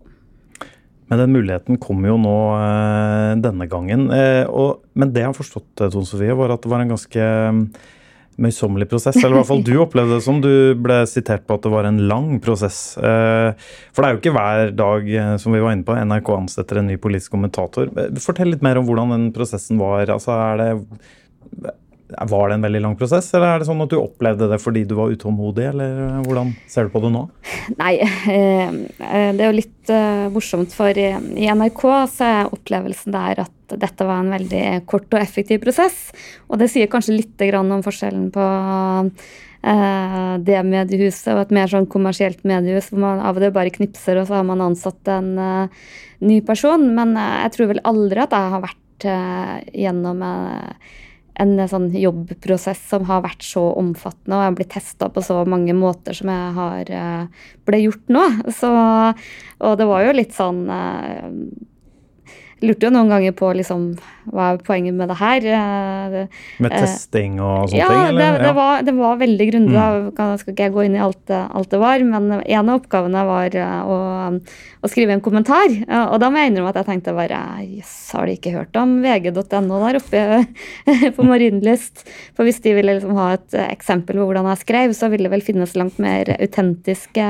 Men 1.12 1.20
den 1.20 1.34
muligheten 1.34 1.76
kommer 1.82 2.14
jo 2.14 2.16
nå 2.16 2.36
eh, 2.56 3.32
denne 3.44 3.66
gangen. 3.68 4.06
Og, 4.48 4.86
men 4.96 5.12
det 5.12 5.20
jeg 5.20 5.34
har 5.34 5.36
forstått, 5.36 5.74
Tone 5.84 6.08
Sofie, 6.08 6.36
var 6.38 6.54
at 6.54 6.64
det 6.64 6.72
var 6.72 6.80
en 6.80 6.94
ganske 6.94 7.26
møysommelig 8.40 8.88
prosess. 8.90 9.18
Eller 9.20 9.36
i 9.36 9.38
hvert 9.40 9.50
fall 9.50 9.64
du 9.66 9.74
opplevde 9.84 10.18
det 10.18 10.24
som. 10.26 10.40
Du 10.44 10.74
ble 10.80 11.00
sitert 11.10 11.46
på 11.46 11.58
at 11.58 11.66
det 11.66 11.72
var 11.74 11.88
en 11.88 12.02
lang 12.10 12.38
prosess. 12.44 12.96
Eh, 12.98 13.70
for 13.94 14.02
det 14.02 14.08
er 14.08 14.16
jo 14.16 14.22
ikke 14.22 14.34
hver 14.36 14.74
dag, 14.78 15.08
eh, 15.08 15.34
som 15.42 15.56
vi 15.56 15.62
var 15.64 15.76
inne 15.76 15.86
på, 15.86 15.96
NRK 15.96 16.30
ansetter 16.36 16.80
en 16.80 16.90
ny 16.90 16.98
politisk 17.00 17.34
kommentator. 17.36 17.90
Eh, 17.92 18.12
fortell 18.24 18.52
litt 18.54 18.64
mer 18.64 18.80
om 18.80 18.88
hvordan 18.88 19.14
den 19.16 19.30
prosessen 19.36 19.80
var. 19.82 20.10
Altså, 20.14 20.34
er 20.34 20.62
det 20.62 21.74
var 22.08 22.48
det 22.48 22.54
en 22.54 22.64
veldig 22.64 22.80
lang 22.84 22.96
prosess, 22.98 23.30
eller 23.34 23.54
er 23.54 23.62
det 23.62 23.68
sånn 23.68 23.80
at 23.80 23.92
du 23.92 23.96
opplevde 23.96 24.48
det 24.50 24.58
fordi 24.60 24.84
du 24.88 24.94
var 24.98 25.12
utålmodig, 25.14 25.64
eller 25.70 26.00
hvordan 26.26 26.52
ser 26.70 26.86
du 26.86 26.92
på 26.92 27.00
det 27.04 27.10
nå? 27.14 27.22
Nei, 27.82 27.94
eh, 28.04 28.74
det 29.00 29.40
er 29.40 29.48
jo 29.48 29.56
litt 29.56 29.92
eh, 29.92 30.26
morsomt, 30.32 30.74
for 30.76 30.92
i 31.00 31.48
NRK 31.48 31.84
så 32.12 32.28
er 32.28 32.52
opplevelsen 32.52 33.14
der 33.14 33.44
at 33.46 33.76
dette 33.80 34.06
var 34.06 34.20
en 34.20 34.34
veldig 34.34 34.64
kort 34.90 35.08
og 35.16 35.22
effektiv 35.22 35.62
prosess. 35.64 36.10
Og 36.52 36.60
det 36.60 36.68
sier 36.72 36.90
kanskje 36.92 37.16
litt 37.16 37.44
om 37.56 37.72
forskjellen 37.82 38.26
på 38.34 38.48
eh, 39.64 40.34
det 40.44 40.60
mediehuset 40.68 41.32
og 41.32 41.46
et 41.46 41.54
mer 41.56 41.72
sånn 41.72 41.88
kommersielt 41.90 42.44
mediehus 42.44 42.90
hvor 42.92 43.00
man 43.06 43.22
av 43.24 43.40
og 43.40 43.46
til 43.46 43.54
bare 43.56 43.72
knipser, 43.72 44.20
og 44.20 44.28
så 44.28 44.38
har 44.38 44.44
man 44.50 44.62
ansatt 44.62 45.08
en 45.14 45.32
ny 46.20 46.42
person. 46.44 46.84
Men 46.94 47.16
jeg 47.16 47.56
tror 47.56 47.72
vel 47.72 47.82
aldri 47.88 48.22
at 48.26 48.36
jeg 48.36 48.52
har 48.56 48.68
vært 48.68 49.08
gjennom 49.74 50.20
en 50.22 51.00
sånn 51.68 51.90
jobbprosess 51.98 52.80
som 52.90 53.04
har 53.08 53.24
vært 53.24 53.42
så 53.42 53.62
omfattende, 53.78 54.36
og 54.36 54.42
jeg 54.42 54.50
har 54.50 54.58
blitt 54.58 54.72
testa 54.74 55.08
på 55.10 55.22
så 55.24 55.40
mange 55.48 55.74
måter 55.74 56.14
som 56.14 56.30
jeg 56.30 56.52
har 56.58 56.90
uh, 56.94 57.46
ble 57.66 57.80
gjort 57.84 58.12
nå. 58.14 58.24
Så, 58.54 58.70
og 59.64 59.78
det 59.80 59.88
var 59.90 60.04
jo 60.06 60.14
litt 60.14 60.34
sånn 60.36 60.64
uh, 60.70 61.30
lurte 62.62 62.86
jo 62.86 62.92
noen 62.94 63.10
ganger 63.10 63.34
på 63.36 63.50
liksom, 63.58 63.86
hva 64.30 64.52
er 64.52 64.60
poenget 64.64 64.96
med 64.96 65.10
det 65.10 65.16
her. 65.18 65.46
Eh, 65.58 66.42
med 66.62 66.70
eh, 66.70 66.84
testing 66.84 67.38
og 67.42 67.70
sånne 67.70 67.80
ja, 67.80 67.88
ting? 67.90 68.18
Det, 68.20 68.28
det, 68.44 68.52
var, 68.56 68.84
det 68.86 68.94
var 68.96 69.20
veldig 69.20 69.48
grundig. 69.50 69.74
Mm. 69.74 70.10
Jeg 70.18 70.42
skal 70.42 70.54
ikke 70.54 70.70
gå 70.76 70.84
inn 70.86 70.98
i 70.98 71.02
alt, 71.04 71.34
alt, 71.34 71.70
det 71.72 71.80
var, 71.82 72.04
men 72.08 72.38
en 72.40 72.72
av 72.72 72.74
oppgavene 72.76 73.24
var 73.28 73.58
eh, 73.60 73.94
å, 73.94 73.98
å 74.84 74.92
skrive 74.92 75.16
en 75.16 75.24
kommentar. 75.24 75.78
Og 76.12 76.18
da 76.22 76.30
må 76.30 76.42
jeg 76.42 76.52
innrømme 76.52 76.74
at 76.74 76.82
jeg 76.82 76.90
tenkte 76.90 77.16
bare 77.16 77.40
jøss, 77.64 77.96
har 78.14 78.28
de 78.28 78.36
ikke 78.38 78.54
hørt 78.58 78.78
om 78.80 78.98
vg.no 79.04 79.80
der 79.86 80.00
oppe 80.00 80.26
på 81.16 81.26
Marienlyst? 81.30 82.06
For 82.36 82.46
hvis 82.46 82.62
de 82.64 82.76
ville 82.78 82.98
liksom 82.98 83.16
ha 83.18 83.32
et 83.38 83.58
eksempel 83.66 84.20
på 84.20 84.28
hvordan 84.28 84.52
jeg 84.52 84.64
skrev, 84.64 84.94
så 84.96 85.10
ville 85.12 85.28
det 85.28 85.34
vel 85.34 85.44
finnes 85.44 85.74
langt 85.78 86.00
mer 86.02 86.36
autentiske 86.38 87.26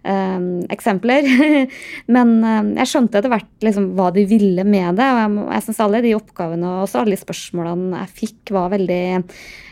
Um, 0.00 0.62
eksempler. 0.72 1.26
Men 2.14 2.30
um, 2.40 2.68
jeg 2.78 2.88
skjønte 2.88 3.20
etter 3.20 3.28
hvert 3.28 3.66
liksom, 3.66 3.90
hva 3.98 4.06
de 4.14 4.22
ville 4.30 4.39
med 4.66 5.00
det. 5.00 5.08
Og 5.08 5.20
jeg, 5.22 5.48
jeg 5.54 5.66
syns 5.66 5.82
alle 5.86 6.04
de 6.04 6.14
oppgavene 6.18 6.70
og 6.70 6.84
også 6.86 7.02
alle 7.02 7.16
de 7.16 7.24
spørsmålene 7.24 8.04
jeg 8.04 8.16
fikk, 8.22 8.54
var 8.56 8.72
veldig 8.74 9.02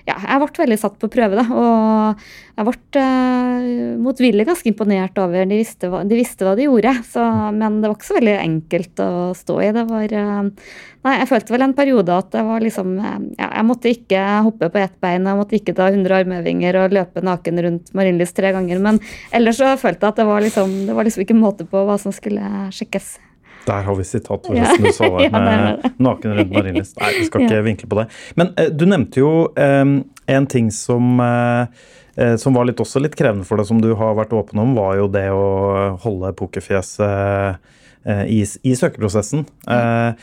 ja, 0.09 0.17
jeg 0.25 0.41
ble 0.41 0.63
veldig 0.63 0.79
satt 0.81 0.97
på 1.01 1.11
prøve, 1.13 1.37
da. 1.37 1.45
Og 1.53 2.23
jeg 2.59 2.67
ble 2.67 3.03
uh, 3.05 3.97
motvillig 4.03 4.47
ganske 4.49 4.71
imponert 4.71 5.19
over 5.21 5.45
De 5.47 5.59
visste 5.61 5.91
hva 5.93 6.01
de, 6.09 6.17
visste 6.19 6.47
hva 6.47 6.55
de 6.59 6.65
gjorde. 6.65 6.95
Så, 7.07 7.25
men 7.55 7.81
det 7.83 7.91
var 7.91 7.99
ikke 7.99 8.09
så 8.09 8.17
veldig 8.17 8.37
enkelt 8.39 9.03
å 9.05 9.11
stå 9.37 9.59
i. 9.67 9.71
Det 9.77 9.85
var 9.91 10.17
uh, 10.17 10.73
Nei, 11.07 11.15
jeg 11.21 11.29
følte 11.31 11.55
vel 11.55 11.63
en 11.69 11.77
periode 11.77 12.17
at 12.25 12.33
det 12.35 12.43
var 12.49 12.65
liksom 12.65 12.97
uh, 12.99 13.15
Ja, 13.37 13.51
jeg 13.53 13.69
måtte 13.69 13.93
ikke 13.93 14.25
hoppe 14.49 14.73
på 14.73 14.83
ett 14.83 14.97
bein, 15.05 15.29
jeg 15.29 15.41
måtte 15.43 15.61
ikke 15.61 15.77
ta 15.77 15.93
100 15.93 16.19
armøvinger 16.25 16.83
og 16.83 16.97
løpe 16.97 17.25
naken 17.25 17.65
rundt 17.69 17.95
Marienlyst 17.99 18.37
tre 18.39 18.55
ganger. 18.57 18.81
Men 18.83 19.03
ellers 19.35 19.61
så 19.61 19.77
følte 19.81 20.07
jeg 20.07 20.17
at 20.17 20.23
det 20.23 20.29
var 20.31 20.45
liksom, 20.45 20.77
det 20.89 20.97
var 20.97 21.09
liksom 21.09 21.27
ikke 21.27 21.39
måte 21.39 21.69
på 21.69 21.85
hva 21.85 22.01
som 22.01 22.17
skulle 22.17 22.69
sjekkes. 22.75 23.19
Der 23.69 23.85
har 23.85 23.99
vi 23.99 24.07
sitat 24.09 24.49
forresten 24.49 24.89
du 24.89 24.95
sa 24.97 25.11
der 25.19 25.35
med 25.35 25.89
naken 26.01 26.39
rundt 26.39 26.55
Marienlyst. 26.55 26.97
Nei, 27.01 27.13
vi 27.21 27.29
skal 27.29 27.45
ikke 27.45 27.63
vinkle 27.69 27.91
på 27.91 28.01
det. 28.01 28.09
Men 28.41 28.55
eh, 28.57 28.73
du 28.73 28.87
nevnte 28.89 29.21
jo 29.21 29.33
eh, 29.59 29.85
en 30.29 30.51
ting 30.51 30.71
som 30.75 31.21
eh, 31.21 31.81
eh, 32.17 32.37
som 32.37 32.57
var 32.57 32.69
litt, 32.69 32.81
også 32.81 33.03
litt 33.03 33.17
krevende 33.19 33.49
for 33.49 33.61
deg, 33.61 33.69
som 33.69 33.83
du 33.83 33.91
har 33.99 34.17
vært 34.19 34.37
åpen 34.37 34.63
om, 34.63 34.77
var 34.79 35.01
jo 35.01 35.11
det 35.13 35.29
å 35.33 35.97
holde 36.03 36.35
pokerfjeset 36.39 37.69
eh, 38.09 38.25
i, 38.31 38.41
i, 38.41 38.75
søkeprosessen. 38.79 39.45
Mm. 39.69 40.15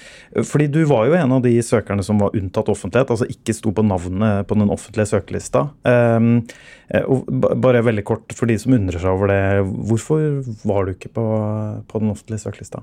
fordi 0.47 0.65
du 0.73 0.79
var 0.89 1.05
jo 1.05 1.17
en 1.19 1.33
av 1.35 1.43
de 1.43 1.51
søkerne 1.61 2.01
som 2.05 2.17
var 2.21 2.33
unntatt 2.37 2.71
offentlighet, 2.71 3.11
altså 3.13 3.27
ikke 3.29 3.53
sto 3.53 3.73
på 3.75 3.85
navnet 3.85 4.47
på 4.49 4.57
den 4.57 4.71
offentlige 4.73 5.11
søkelista. 5.11 5.67
bare 5.85 7.85
veldig 7.85 8.05
kort 8.07 8.33
for 8.33 8.49
de 8.49 8.57
som 8.57 8.73
undrer 8.73 9.03
seg 9.03 9.11
over 9.11 9.29
det, 9.29 9.43
hvorfor 9.91 10.41
var 10.65 10.85
du 10.85 10.95
ikke 10.95 11.13
på, 11.13 11.25
på 11.85 12.01
den 12.01 12.15
offentlige 12.15 12.47
søkelista? 12.47 12.81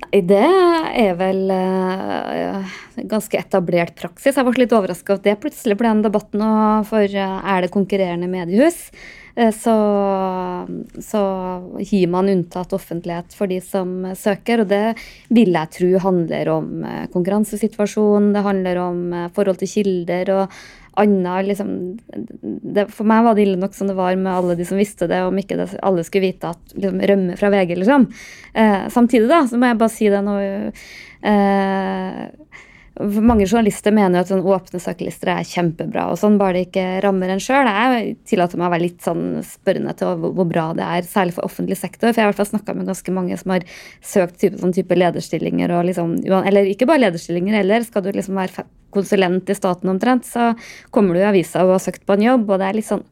Nei, 0.00 0.20
det 0.24 0.40
er 0.40 1.14
vel 1.18 1.50
uh, 1.52 2.76
ganske 3.10 3.38
etablert 3.40 3.94
praksis. 3.98 4.36
Jeg 4.36 4.46
ble 4.46 4.62
litt 4.62 4.74
overraska 4.74 5.18
at 5.18 5.26
det 5.26 5.38
plutselig 5.42 5.76
ble 5.80 5.90
en 5.92 6.04
debatt 6.06 6.36
nå, 6.36 6.50
for 6.88 7.04
uh, 7.04 7.40
er 7.44 7.66
det 7.66 7.74
konkurrerende 7.74 8.30
mediehus? 8.30 8.88
Så, 9.54 9.72
så 11.00 11.20
gir 11.86 12.08
man 12.10 12.28
unntatt 12.28 12.74
offentlighet 12.76 13.32
for 13.32 13.48
de 13.48 13.60
som 13.62 14.02
søker, 14.18 14.64
og 14.64 14.68
det 14.68 14.98
vil 15.32 15.54
jeg 15.54 15.70
tro 15.76 15.90
handler 16.02 16.50
om 16.52 16.82
konkurransesituasjonen, 17.14 18.34
det 18.34 18.42
handler 18.44 18.80
om 18.82 18.98
forhold 19.32 19.62
til 19.62 19.70
kilder 19.70 20.32
og 20.34 20.58
annet 20.98 21.46
liksom, 21.46 21.70
det, 22.74 22.86
For 22.94 23.08
meg 23.08 23.24
var 23.26 23.36
det 23.36 23.44
ille 23.46 23.60
nok 23.60 23.76
som 23.76 23.90
det 23.90 23.96
var 23.98 24.16
med 24.18 24.32
alle 24.32 24.56
de 24.58 24.66
som 24.68 24.80
visste 24.80 25.08
det, 25.10 25.20
om 25.26 25.38
ikke 25.38 25.58
det, 25.60 25.68
alle 25.86 26.04
skulle 26.06 26.30
vite 26.30 26.50
at 26.50 26.74
liksom, 26.74 27.00
rømme 27.12 27.38
fra 27.40 27.52
VG, 27.52 27.76
liksom. 27.78 28.08
Eh, 28.54 28.88
samtidig, 28.92 29.28
da, 29.30 29.44
så 29.46 29.60
må 29.60 29.70
jeg 29.70 29.80
bare 29.80 29.94
si 29.94 30.10
det 30.12 30.22
nå 30.26 30.36
eh, 30.40 32.22
mange 33.00 33.46
journalister 33.46 33.94
mener 33.94 34.20
at 34.20 34.30
sånn 34.30 34.42
åpne 34.44 34.80
søkelister 34.82 35.30
er 35.32 35.46
kjempebra, 35.46 36.08
og 36.12 36.18
sånn, 36.20 36.38
bare 36.40 36.58
det 36.58 36.66
ikke 36.68 36.86
rammer 37.04 37.32
en 37.32 37.42
sjøl. 37.42 37.68
Jeg 37.68 38.16
tillater 38.28 38.60
meg 38.60 38.68
å 38.68 38.74
være 38.74 38.84
litt 38.86 39.04
sånn 39.04 39.24
spørrende 39.46 39.94
til 39.98 40.26
hvor 40.26 40.48
bra 40.48 40.66
det 40.76 40.86
er, 40.86 41.06
særlig 41.08 41.36
for 41.38 41.48
offentlig 41.48 41.78
sektor. 41.80 42.10
For 42.10 42.20
jeg 42.20 42.26
har 42.26 42.30
i 42.30 42.32
hvert 42.34 42.42
fall 42.42 42.50
snakka 42.52 42.76
med 42.76 42.90
ganske 42.90 43.14
mange 43.16 43.38
som 43.40 43.54
har 43.54 43.66
søkt 44.02 44.40
type, 44.42 44.60
sånn 44.60 44.74
type 44.76 44.98
lederstillinger, 44.98 45.74
liksom, 45.88 46.18
eller 46.40 46.70
ikke 46.70 46.88
bare 46.90 47.04
lederstillinger 47.06 47.60
heller. 47.60 47.86
Skal 47.86 48.04
du 48.04 48.12
liksom 48.14 48.38
være 48.40 48.66
konsulent 48.94 49.50
i 49.50 49.56
staten 49.56 49.90
omtrent, 49.92 50.26
så 50.26 50.52
kommer 50.90 51.14
du 51.14 51.22
i 51.22 51.28
avisa 51.28 51.62
og 51.64 51.76
har 51.76 51.84
søkt 51.84 52.02
på 52.06 52.16
en 52.16 52.26
jobb, 52.26 52.48
og 52.48 52.60
det 52.60 52.68
er 52.68 52.78
litt 52.80 52.88
sånn 52.88 53.04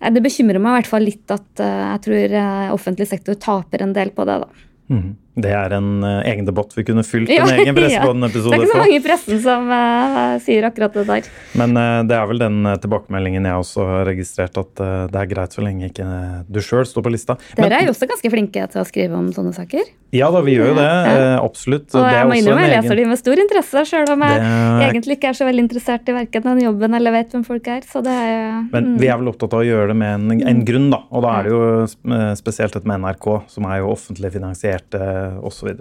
Det 0.00 0.22
bekymrer 0.24 0.58
meg 0.58 0.72
i 0.72 0.80
hvert 0.80 0.90
fall 0.90 1.04
litt 1.06 1.30
at 1.34 1.62
uh, 1.62 1.94
jeg 1.94 2.02
tror 2.06 2.34
uh, 2.34 2.74
offentlig 2.74 3.06
sektor 3.10 3.36
taper 3.38 3.84
en 3.84 3.94
del 3.96 4.10
på 4.16 4.26
det, 4.26 4.40
da. 4.42 4.66
Mm. 4.90 5.10
Det 5.38 5.50
er 5.54 5.74
en 5.76 6.02
uh, 6.02 6.20
egen 6.26 6.46
debatt 6.48 6.72
vi 6.74 6.82
kunne 6.86 7.04
fylt 7.06 7.30
en 7.34 7.52
egen 7.54 7.76
Pressepodden-episode 7.76 8.50
på. 8.50 8.50
Det 8.50 8.58
er 8.58 8.64
ikke 8.66 8.72
så 8.72 8.82
mange 8.82 8.96
i 8.98 9.02
pressen 9.04 9.42
som 9.44 9.70
uh, 9.70 10.34
sier 10.42 10.66
akkurat 10.66 10.96
det 10.98 11.04
der. 11.06 11.30
Men 11.60 11.76
uh, 11.78 12.00
det 12.08 12.16
er 12.18 12.26
vel 12.32 12.42
den 12.42 12.58
tilbakemeldingen 12.82 13.46
jeg 13.46 13.62
også 13.62 13.86
har 13.86 14.10
registrert, 14.10 14.58
at 14.58 14.82
det 15.10 15.20
er 15.20 15.30
greit 15.30 15.54
så 15.54 15.62
lenge 15.62 15.90
ikke 15.90 16.06
du 16.50 16.60
sjøl 16.64 16.86
står 16.88 17.04
på 17.06 17.12
lista. 17.14 17.36
Dere 17.58 17.78
er 17.78 17.86
jo 17.86 17.94
også 17.94 18.08
ganske 18.10 18.30
flinke 18.32 18.66
til 18.72 18.82
å 18.82 18.86
skrive 18.88 19.18
om 19.18 19.30
sånne 19.34 19.52
saker. 19.54 19.86
Ja 20.14 20.30
da, 20.34 20.40
vi 20.42 20.56
gjør 20.56 20.72
jo 20.72 20.76
det. 20.78 20.86
Ja. 20.90 21.36
absolutt. 21.44 21.86
Og 21.94 22.06
jeg 22.10 22.26
må 22.26 22.38
innrømme 22.40 22.64
jeg 22.66 22.72
leser 22.74 22.98
de 22.98 23.04
med 23.06 23.20
stor 23.20 23.42
interesse, 23.42 23.84
sjøl 23.92 24.10
om 24.16 24.24
jeg 24.26 24.40
det... 24.42 24.88
egentlig 24.88 25.18
ikke 25.18 25.30
er 25.30 25.38
så 25.38 25.46
veldig 25.46 25.64
interessert 25.66 26.10
i 26.10 26.16
verken 26.16 26.46
den 26.48 26.62
jobben 26.64 26.98
eller 26.98 27.14
vet 27.14 27.36
hvem 27.36 27.44
folk 27.46 27.70
er. 27.70 27.86
Så 27.86 28.02
det 28.04 28.14
er 28.14 28.58
Men 28.72 28.96
vi 29.00 29.10
er 29.10 29.20
vel 29.20 29.30
opptatt 29.30 29.54
av 29.54 29.62
å 29.62 29.68
gjøre 29.68 29.92
det 29.92 29.98
med 30.02 30.16
en, 30.16 30.42
en 30.50 30.64
grunn, 30.66 30.88
da. 30.90 31.02
Og 31.14 31.24
da 31.26 31.36
er 31.38 31.46
det 31.46 31.54
jo 31.54 32.32
spesielt 32.40 32.74
dette 32.74 32.90
med 32.90 33.04
NRK, 33.04 33.28
som 33.54 33.68
er 33.70 33.82
jo 33.84 33.92
offentlig 33.94 34.32
finansiert 34.34 34.98
osv. 35.46 35.72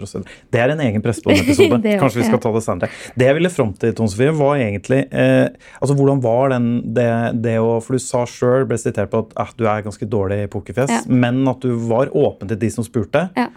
Det 0.52 0.62
er 0.62 0.74
en 0.74 0.84
egen 0.86 1.04
Pressepodden-episode. 1.06 1.96
Kanskje 2.02 2.22
vi 2.22 2.28
skal 2.28 2.42
ta 2.44 2.54
det 2.56 2.64
senere. 2.66 2.92
Det 3.16 3.30
jeg 3.30 3.38
ville 3.40 3.54
fram 3.54 3.74
til, 3.80 3.96
Tone 3.98 4.12
Sofie, 4.12 4.36
var 4.40 4.60
egentlig 4.60 5.02
eh, 5.10 5.48
altså 5.80 5.98
Hvordan 5.98 6.22
var 6.24 6.54
den 6.54 6.70
det, 6.96 7.10
det 7.44 7.58
å 7.62 7.78
For 7.84 7.98
du 7.98 8.04
sa 8.04 8.26
sjøl, 8.30 8.68
ble 8.70 8.80
sitert 8.82 9.12
på 9.14 9.26
at 9.26 9.36
eh, 9.42 9.58
du 9.60 9.66
er 9.68 9.86
ganske 9.86 10.10
dårlig 10.10 10.44
i 10.46 10.52
pokerfjes, 10.52 10.96
ja. 11.00 11.04
men 11.10 11.42
at 11.50 11.66
du 11.66 11.74
var 11.90 12.12
åpen 12.16 12.52
til 12.52 12.60
de 12.62 12.72
som 12.74 12.88
spurte. 12.88 13.28
Ja. 13.38 13.50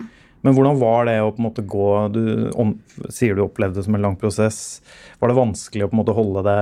Men 0.43 0.57
hvordan 0.57 0.79
var 0.81 1.07
det 1.07 1.17
å 1.23 1.31
på 1.31 1.39
en 1.39 1.47
måte 1.47 1.65
gå 1.67 1.89
Du 2.15 2.23
om, 2.59 2.75
sier 3.15 3.37
du 3.37 3.45
opplevde 3.45 3.79
det 3.79 3.87
som 3.87 3.97
en 3.97 4.03
lang 4.03 4.17
prosess. 4.19 4.81
Var 5.23 5.31
det 5.31 5.39
vanskelig 5.39 5.87
å 5.87 5.91
på 5.91 5.97
en 5.97 6.01
måte 6.03 6.17
holde, 6.17 6.43
det, 6.47 6.57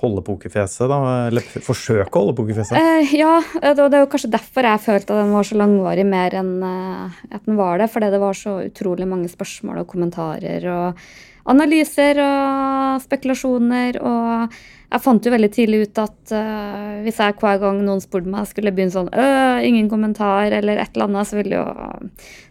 holde 0.00 0.24
pokerfjeset, 0.26 0.86
da? 0.90 1.00
Eller 1.28 1.44
forsøke 1.44 2.08
å 2.08 2.22
holde 2.22 2.36
pokerfjeset? 2.38 2.78
Eh, 2.78 3.12
ja, 3.20 3.34
det 3.60 3.84
er 3.84 4.00
jo 4.00 4.08
kanskje 4.12 4.32
derfor 4.32 4.68
jeg 4.68 4.84
følte 4.86 5.12
at 5.12 5.24
den 5.24 5.34
var 5.36 5.48
så 5.48 5.60
langvarig, 5.60 6.06
mer 6.08 6.38
enn 6.40 6.54
uh, 6.64 7.20
at 7.28 7.44
den 7.44 7.60
var 7.60 7.82
det. 7.82 7.90
Fordi 7.92 8.08
det 8.14 8.22
var 8.22 8.38
så 8.38 8.56
utrolig 8.64 9.08
mange 9.10 9.28
spørsmål 9.32 9.84
og 9.84 9.92
kommentarer 9.92 10.66
og 10.72 11.04
analyser 11.50 12.20
og 12.22 13.02
spekulasjoner. 13.02 13.98
og 14.02 14.54
jeg 14.92 15.00
fant 15.00 15.24
jo 15.24 15.32
veldig 15.32 15.50
tidlig 15.54 15.84
ut 15.86 16.00
at 16.02 16.32
uh, 16.36 17.00
hvis 17.04 17.20
jeg 17.22 17.36
hver 17.40 17.60
gang 17.62 17.78
noen 17.86 18.02
spurte 18.02 18.28
meg, 18.28 18.48
skulle 18.50 18.74
begynne 18.74 18.92
sånn 18.92 19.08
øh, 19.08 19.62
ingen 19.64 19.88
kommentar 19.88 20.52
eller 20.52 20.82
et 20.82 20.92
eller 20.92 21.08
annet, 21.08 21.28
så 21.30 21.38
ville 21.38 21.60
jo 21.60 21.66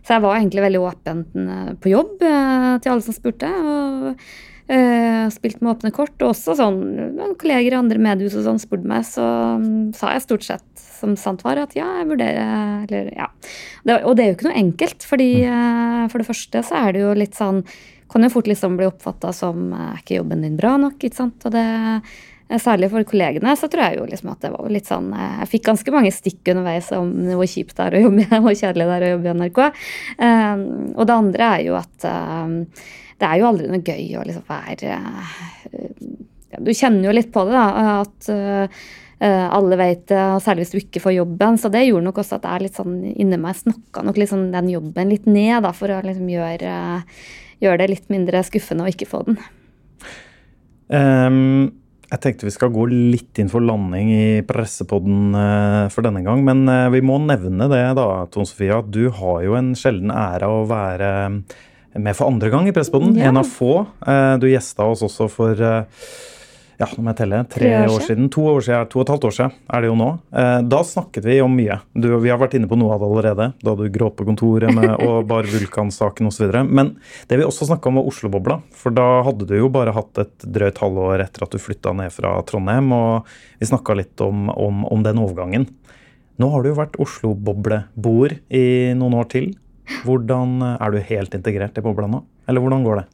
Så 0.01 0.15
jeg 0.15 0.23
var 0.23 0.39
egentlig 0.39 0.63
veldig 0.65 0.81
åpen 0.81 1.25
uh, 1.37 1.73
på 1.77 1.91
jobb 1.93 2.15
uh, 2.25 2.79
til 2.81 2.95
alle 2.95 3.05
som 3.05 3.17
spurte. 3.17 3.51
og 3.51 4.17
spilt 5.35 5.57
med 5.59 5.73
åpne 5.73 5.89
kort. 5.91 6.13
Og 6.21 6.29
også 6.29 6.53
sånn 6.55 6.77
kolleger 7.41 7.73
i 7.73 7.75
andre 7.75 7.99
mediehus 7.99 8.37
og 8.39 8.45
sånn 8.45 8.61
spurte 8.61 8.87
meg, 8.87 9.03
så 9.03 9.25
um, 9.59 9.89
sa 9.91 10.13
jeg 10.13 10.23
stort 10.23 10.45
sett 10.47 10.85
som 10.95 11.17
sant 11.19 11.41
var, 11.43 11.59
at 11.59 11.73
ja, 11.75 11.89
jeg 11.99 12.07
vurderer 12.07 12.85
Eller 12.85 13.09
ja. 13.17 13.27
Det, 13.83 13.97
og 14.05 14.15
det 14.15 14.23
er 14.23 14.29
jo 14.29 14.37
ikke 14.37 14.47
noe 14.47 14.61
enkelt, 14.61 15.03
fordi 15.03 15.27
for 16.13 16.23
det 16.23 16.29
første 16.29 16.63
så 16.69 16.77
er 16.85 16.95
det 16.95 17.03
jo 17.03 17.11
litt 17.19 17.35
sånn 17.35 17.65
kan 18.11 18.27
jo 18.27 18.33
fort 18.33 18.49
liksom 18.51 18.75
bli 18.79 18.89
oppfatta 18.89 19.31
som 19.35 19.71
er 19.77 20.01
ikke 20.01 20.19
jobben 20.19 20.43
din 20.45 20.59
bra 20.59 20.75
nok, 20.81 20.99
ikke 20.99 21.17
sant. 21.17 21.47
Og 21.47 21.55
det 21.55 21.65
Eh, 22.51 22.59
særlig 22.59 22.89
for 22.91 23.07
kollegene 23.07 23.53
så 23.55 23.69
tror 23.71 23.87
jeg 23.87 23.99
jo 23.99 24.07
liksom 24.09 24.31
at 24.33 24.43
det 24.43 24.51
var 24.53 24.71
litt 24.71 24.89
sånn 24.89 25.11
eh, 25.15 25.35
Jeg 25.41 25.51
fikk 25.55 25.67
ganske 25.69 25.93
mange 25.95 26.13
stikk 26.13 26.51
underveis 26.53 26.89
om 26.95 27.11
hvor 27.31 27.47
kjipt 27.47 27.77
det 27.77 27.85
er 27.85 27.97
å 27.97 28.05
jobbe 28.07 28.41
hvor 28.45 28.57
kjedelig 28.57 28.87
det 28.89 28.97
er 28.97 29.05
å 29.07 29.11
jobbe 29.13 29.29
i 29.29 29.35
NRK. 29.41 29.61
Um, 30.21 30.63
og 30.95 31.05
det 31.07 31.19
andre 31.19 31.51
er 31.57 31.67
jo 31.69 31.77
at 31.79 32.07
um, 32.07 32.57
det 33.21 33.29
er 33.29 33.37
jo 33.39 33.51
aldri 33.51 33.69
noe 33.69 33.85
gøy 33.85 34.17
å 34.17 34.25
liksom 34.25 34.47
være 34.49 34.97
Du 36.59 36.71
kjenner 36.73 37.07
jo 37.07 37.13
litt 37.15 37.29
på 37.31 37.45
det, 37.47 37.53
da. 37.53 38.01
At 38.01 38.31
alle 39.21 39.77
vet 39.77 40.07
det, 40.09 40.21
og 40.33 40.41
særlig 40.41 40.63
hvis 40.65 40.71
du 40.73 40.79
ikke 40.79 41.03
får 41.03 41.13
jobben. 41.13 41.59
Så 41.61 41.69
det 41.69 41.83
gjorde 41.85 42.07
nok 42.07 42.17
også 42.23 42.39
at 42.39 42.47
jeg 42.49 42.63
litt 42.65 42.79
sånn 42.79 42.95
inni 43.11 43.37
meg 43.37 43.59
snakka 43.59 44.01
nok 44.07 44.17
liksom 44.17 44.47
den 44.55 44.71
jobben 44.73 45.13
litt 45.13 45.29
ned, 45.29 45.61
da, 45.61 45.69
for 45.77 45.93
å 45.93 45.99
liksom 46.01 46.31
gjøre, 46.33 46.73
gjøre 47.61 47.83
det 47.83 47.91
litt 47.93 48.09
mindre 48.13 48.41
skuffende 48.47 48.87
å 48.87 48.91
ikke 48.91 49.09
få 49.09 49.25
den. 49.29 49.37
Um 50.91 51.71
jeg 52.11 52.19
tenkte 52.19 52.47
vi 52.47 52.51
skal 52.51 52.71
gå 52.75 52.85
litt 52.91 53.39
inn 53.39 53.49
for 53.51 53.63
landing 53.63 54.09
i 54.11 54.23
pressepodden 54.43 55.35
eh, 55.37 55.85
for 55.93 56.03
denne 56.03 56.23
gang. 56.25 56.41
Men 56.43 56.65
eh, 56.67 56.89
vi 56.91 56.99
må 57.07 57.15
nevne 57.23 57.69
det, 57.71 57.83
da, 57.95 58.07
Tone 58.31 58.49
Sofie, 58.49 58.75
at 58.75 58.89
du 58.91 59.05
har 59.15 59.37
jo 59.45 59.55
en 59.55 59.71
sjelden 59.79 60.11
ære 60.11 60.49
å 60.51 60.65
være 60.67 61.11
med 61.95 62.17
for 62.17 62.27
andre 62.27 62.51
gang 62.51 62.67
i 62.67 62.73
Pressepodden. 62.75 63.15
Ja. 63.15 63.29
En 63.31 63.39
av 63.39 63.47
få. 63.47 63.85
Eh, 64.03 64.33
du 64.43 64.49
gjesta 64.51 64.89
oss 64.91 65.05
også 65.07 65.29
for 65.31 65.63
ja, 66.81 66.87
nå 66.97 67.03
må 67.05 67.11
jeg 67.11 67.19
telle, 67.19 67.39
tre, 67.45 67.61
tre 67.61 67.71
år, 67.83 67.91
år, 67.93 68.03
siden. 68.07 68.29
To, 68.33 68.43
år 68.49 68.63
siden, 68.65 68.87
to 68.89 68.99
og 68.99 69.03
et 69.05 69.11
halvt 69.13 69.25
år 69.27 69.33
siden 69.35 69.51
er 69.75 69.83
det 69.83 69.89
jo 69.91 69.97
nå. 69.99 70.07
Eh, 70.41 70.57
da 70.65 70.79
snakket 70.87 71.27
vi 71.27 71.35
om 71.43 71.53
mye. 71.53 71.77
Du, 71.93 72.07
vi 72.23 72.31
har 72.33 72.39
vært 72.41 72.55
inne 72.57 72.69
på 72.71 72.77
noe 72.79 72.95
av 72.95 73.03
det 73.03 73.09
allerede. 73.11 73.47
Da 73.61 73.75
du 73.77 73.83
gråt 73.93 74.15
på 74.17 74.25
kontoret 74.25 74.73
med, 74.73 74.89
og 75.05 75.25
bar 75.29 75.49
Vulkan-saken 75.51 76.31
osv. 76.31 76.55
Men 76.65 76.95
det 77.29 77.37
vi 77.37 77.45
også 77.45 77.69
snakka 77.69 77.91
om, 77.91 78.01
var 78.01 78.09
Oslo-bobla. 78.09 78.57
For 78.77 78.97
da 78.97 79.07
hadde 79.27 79.45
du 79.49 79.55
jo 79.59 79.69
bare 79.73 79.93
hatt 79.93 80.23
et 80.23 80.47
drøyt 80.57 80.81
halvår 80.81 81.27
etter 81.27 81.45
at 81.45 81.53
du 81.53 81.61
flytta 81.61 81.93
ned 82.01 82.13
fra 82.15 82.33
Trondheim. 82.49 82.89
Og 82.97 83.29
vi 83.61 83.69
snakka 83.69 83.99
litt 84.01 84.25
om, 84.25 84.49
om, 84.49 84.83
om, 84.89 85.05
den 85.05 85.21
overgangen. 85.21 85.69
Nå 86.41 86.49
har 86.49 86.65
du 86.65 86.71
jo 86.71 86.79
vært 86.81 86.97
Oslo-bobleboer 87.03 88.39
i 88.49 88.67
noen 88.97 89.21
år 89.21 89.29
til. 89.37 89.51
Hvordan 90.01 90.61
Er 90.73 90.93
du 90.93 91.01
helt 91.03 91.33
integrert 91.37 91.77
i 91.77 91.85
bobla 91.85 92.09
nå? 92.09 92.25
Eller 92.49 92.63
hvordan 92.63 92.85
går 92.87 93.03
det? 93.03 93.09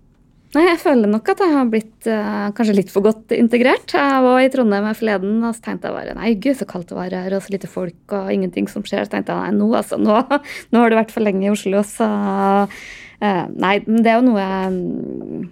Nei, 0.56 0.64
Jeg 0.70 0.80
føler 0.80 1.12
nok 1.12 1.28
at 1.34 1.42
jeg 1.44 1.52
har 1.52 1.66
blitt 1.68 2.08
uh, 2.08 2.48
kanskje 2.56 2.78
litt 2.78 2.92
for 2.94 3.04
godt 3.04 3.34
integrert. 3.36 3.92
Jeg 3.92 4.22
var 4.24 4.40
i 4.40 4.48
Trondheim 4.54 4.88
forleden 4.96 5.42
og 5.44 5.58
så 5.58 5.66
tenkte 5.66 5.90
jeg 5.90 5.98
bare 5.98 6.16
nei, 6.16 6.32
gud, 6.40 6.56
så 6.56 6.68
kaldt 6.70 6.94
det 6.94 6.96
var 6.96 7.12
her, 7.12 7.36
og 7.36 7.44
så 7.44 7.54
lite 7.54 7.70
folk 7.72 8.16
og 8.16 8.32
ingenting 8.32 8.70
som 8.72 8.86
skjer. 8.88 9.04
Så 9.04 9.12
tenkte 9.12 9.36
jeg 9.36 9.52
nei, 9.52 9.60
nå, 9.60 9.68
altså, 9.76 10.00
nå, 10.00 10.22
nå 10.72 10.84
har 10.84 10.94
du 10.94 10.98
vært 11.00 11.12
for 11.16 11.26
lenge 11.28 11.44
i 11.44 11.52
Oslo, 11.52 11.84
så 11.88 12.08
uh, 12.08 13.46
Nei, 13.58 13.76
det 13.84 14.08
er 14.08 14.20
jo 14.20 14.28
noe 14.30 14.44
jeg 14.46 14.74
mm, 14.78 15.46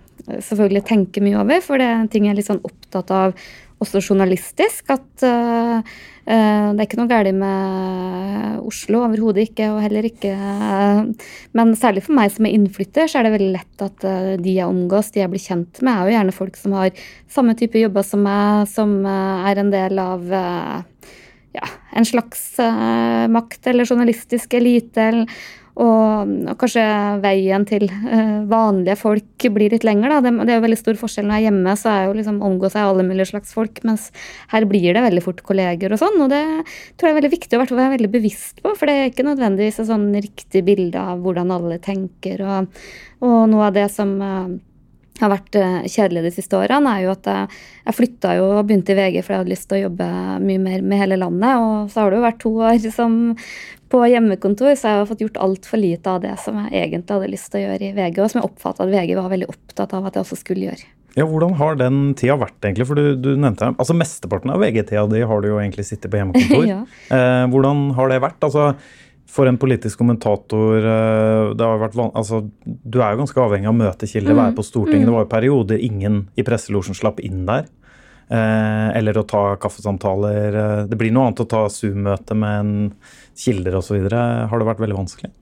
selvfølgelig 0.48 0.84
tenker 0.88 1.26
mye 1.26 1.40
over, 1.44 1.62
for 1.66 1.82
det 1.82 1.90
er 1.90 2.00
en 2.00 2.12
ting 2.14 2.28
jeg 2.28 2.36
er 2.36 2.40
litt 2.40 2.50
sånn 2.50 2.64
opptatt 2.66 3.12
av 3.14 3.36
også 3.84 4.02
journalistisk. 4.02 4.92
At 4.94 5.26
uh, 5.26 5.96
det 6.26 6.36
er 6.36 6.86
ikke 6.88 6.98
noe 6.98 7.10
galt 7.12 7.36
med 7.38 8.62
Oslo, 8.66 9.04
overhodet 9.06 9.44
ikke, 9.50 9.68
og 9.76 9.84
heller 9.84 10.08
ikke 10.08 10.32
uh, 10.34 11.28
Men 11.54 11.76
særlig 11.78 12.02
for 12.08 12.18
meg 12.18 12.32
som 12.34 12.48
er 12.48 12.56
innflytter, 12.58 13.10
så 13.12 13.20
er 13.20 13.28
det 13.28 13.36
veldig 13.36 13.52
lett 13.54 13.86
at 13.86 14.08
de 14.42 14.56
jeg 14.56 14.70
omgås, 14.70 15.12
de 15.14 15.22
jeg 15.22 15.34
blir 15.34 15.44
kjent 15.44 15.84
med, 15.86 15.92
er 15.94 16.08
jo 16.08 16.16
gjerne 16.16 16.38
folk 16.40 16.58
som 16.60 16.78
har 16.80 17.06
samme 17.32 17.58
type 17.60 17.80
jobber 17.80 18.08
som 18.08 18.26
meg, 18.26 18.66
som 18.72 18.98
er 19.06 19.62
en 19.62 19.70
del 19.74 20.02
av 20.02 20.26
ja, 21.56 21.70
en 21.96 22.08
slags 22.08 22.56
makt 23.32 23.70
eller 23.72 23.88
journalistisk 23.88 24.58
elite. 24.58 25.06
eller 25.12 25.38
og, 25.76 26.30
og, 26.48 26.54
kanskje 26.62 26.84
veien 27.24 27.66
til 27.68 27.84
uh, 27.92 28.46
vanlige 28.48 28.96
folk 29.00 29.48
blir 29.56 29.74
litt 29.74 29.84
lengre. 29.88 30.22
Da. 30.24 30.32
Det, 30.32 30.54
er 30.54 30.60
jo 30.62 30.66
veldig 30.66 30.80
stor 30.80 31.00
forskjell 31.02 31.28
når 31.28 31.36
jeg 31.36 31.44
er 31.44 31.48
hjemme, 31.50 31.74
så 31.80 31.90
er 31.92 32.06
jo 32.08 32.14
liksom 32.16 32.38
omgås 32.48 32.78
jeg 32.78 32.88
alle 32.88 33.08
mulige 33.08 33.28
slags 33.34 33.52
folk. 33.56 33.82
Mens 33.88 34.08
her 34.54 34.68
blir 34.70 34.96
det 34.96 35.04
veldig 35.04 35.24
fort 35.26 35.44
kolleger 35.48 35.92
og 35.92 36.00
sånn. 36.00 36.16
Og 36.24 36.32
det 36.32 36.44
tror 36.96 37.10
jeg 37.10 37.16
er 37.16 37.20
veldig 37.20 37.34
viktig 37.34 37.60
å 37.60 37.64
være 37.66 37.90
veldig 37.98 38.12
bevisst 38.14 38.64
på. 38.64 38.72
For 38.72 38.88
det 38.88 38.96
er 38.96 39.12
ikke 39.12 39.28
nødvendigvis 39.28 39.82
et 39.84 39.92
sånn 39.92 40.08
riktig 40.16 40.64
bilde 40.68 41.02
av 41.02 41.20
hvordan 41.26 41.52
alle 41.58 41.82
tenker. 41.84 42.46
Og, 42.46 42.88
og 43.28 43.38
noe 43.52 43.68
av 43.68 43.76
det 43.76 43.90
som 43.92 44.16
uh, 44.24 44.56
har 45.22 45.32
vært 45.32 45.56
eh, 45.60 45.86
kjedelig 45.88 46.26
de 46.26 46.34
siste 46.36 46.58
årene, 46.58 46.92
er 46.92 47.06
jo 47.06 47.14
at 47.14 47.30
jeg, 47.30 47.62
jeg 47.86 47.98
flytta 48.00 48.34
jo 48.40 48.50
og 48.58 48.66
begynte 48.68 48.96
i 48.96 48.98
VG 49.00 49.22
fordi 49.22 49.36
jeg 49.36 49.44
hadde 49.44 49.54
lyst 49.54 49.70
til 49.70 49.78
å 49.78 49.86
jobbe 49.86 50.10
mye 50.44 50.64
mer 50.66 50.84
med 50.84 51.02
hele 51.02 51.20
landet. 51.22 51.62
Og 51.62 51.94
så 51.94 52.04
har 52.04 52.12
det 52.12 52.20
jo 52.20 52.28
vært 52.28 52.44
to 52.44 52.54
år 52.72 52.90
som 53.00 53.18
på 53.96 54.02
hjemmekontor, 54.10 54.74
så 54.76 54.92
jeg 54.92 55.00
har 55.00 55.08
fått 55.08 55.24
gjort 55.24 55.42
altfor 55.46 55.80
lite 55.80 56.12
av 56.12 56.24
det 56.24 56.34
som 56.42 56.58
jeg 56.66 56.74
egentlig 56.74 57.16
hadde 57.16 57.32
lyst 57.32 57.52
til 57.54 57.62
å 57.62 57.66
gjøre 57.68 57.88
i 57.88 57.96
VG, 57.96 58.20
og 58.20 58.32
som 58.32 58.42
jeg 58.42 58.50
oppfatta 58.50 58.88
at 58.88 58.92
VG 58.92 59.16
var 59.20 59.32
veldig 59.32 59.50
opptatt 59.54 59.94
av 59.96 60.08
at 60.10 60.18
jeg 60.18 60.26
også 60.26 60.40
skulle 60.42 60.72
gjøre. 60.72 60.88
Ja, 61.16 61.24
Hvordan 61.24 61.54
har 61.56 61.78
den 61.80 62.00
tida 62.20 62.36
vært, 62.36 62.58
egentlig? 62.60 62.90
For 62.90 63.00
du, 63.00 63.14
du 63.16 63.30
nevnte 63.40 63.70
altså 63.72 63.96
Mesteparten 63.96 64.52
av 64.52 64.60
VG-tida 64.60 65.06
di 65.08 65.22
har 65.24 65.42
du 65.42 65.48
jo 65.48 65.62
egentlig 65.62 65.86
sittet 65.88 66.12
på 66.12 66.20
hjemmekontor. 66.20 66.66
ja. 66.74 66.82
eh, 67.16 67.46
hvordan 67.54 67.86
har 67.96 68.12
det 68.12 68.20
vært? 68.26 68.42
Altså, 68.44 68.74
for 69.28 69.50
en 69.50 69.58
politisk 69.60 70.00
kommentator 70.00 70.78
eh, 70.78 71.54
det 71.58 71.66
har 71.66 71.82
vært 71.82 71.98
altså, 72.06 72.44
Du 72.64 73.00
er 73.02 73.14
jo 73.14 73.24
ganske 73.24 73.42
avhengig 73.42 73.70
av 73.70 73.74
å 73.74 73.80
møte 73.80 74.10
kilder, 74.10 74.38
være 74.38 74.56
på 74.58 74.66
Stortinget. 74.66 75.04
Mm. 75.04 75.10
Det 75.10 75.16
var 75.16 75.26
jo 75.26 75.32
perioder 75.34 75.82
ingen 75.88 76.22
i 76.38 76.46
presselosjen 76.46 76.98
slapp 76.98 77.20
inn 77.26 77.44
der. 77.48 77.68
Eh, 78.26 78.90
eller 78.98 79.20
å 79.20 79.26
ta 79.28 79.44
kaffesamtaler. 79.62 80.60
Eh, 80.62 80.84
det 80.90 81.00
blir 81.00 81.14
noe 81.14 81.30
annet 81.30 81.44
å 81.44 81.50
ta 81.50 81.66
Zoom-møte 81.70 82.38
med 82.38 82.62
en 82.62 82.76
kilder 83.38 83.78
osv. 83.82 84.08
Har 84.10 84.62
det 84.62 84.70
vært 84.70 84.82
veldig 84.86 85.02
vanskelig? 85.02 85.34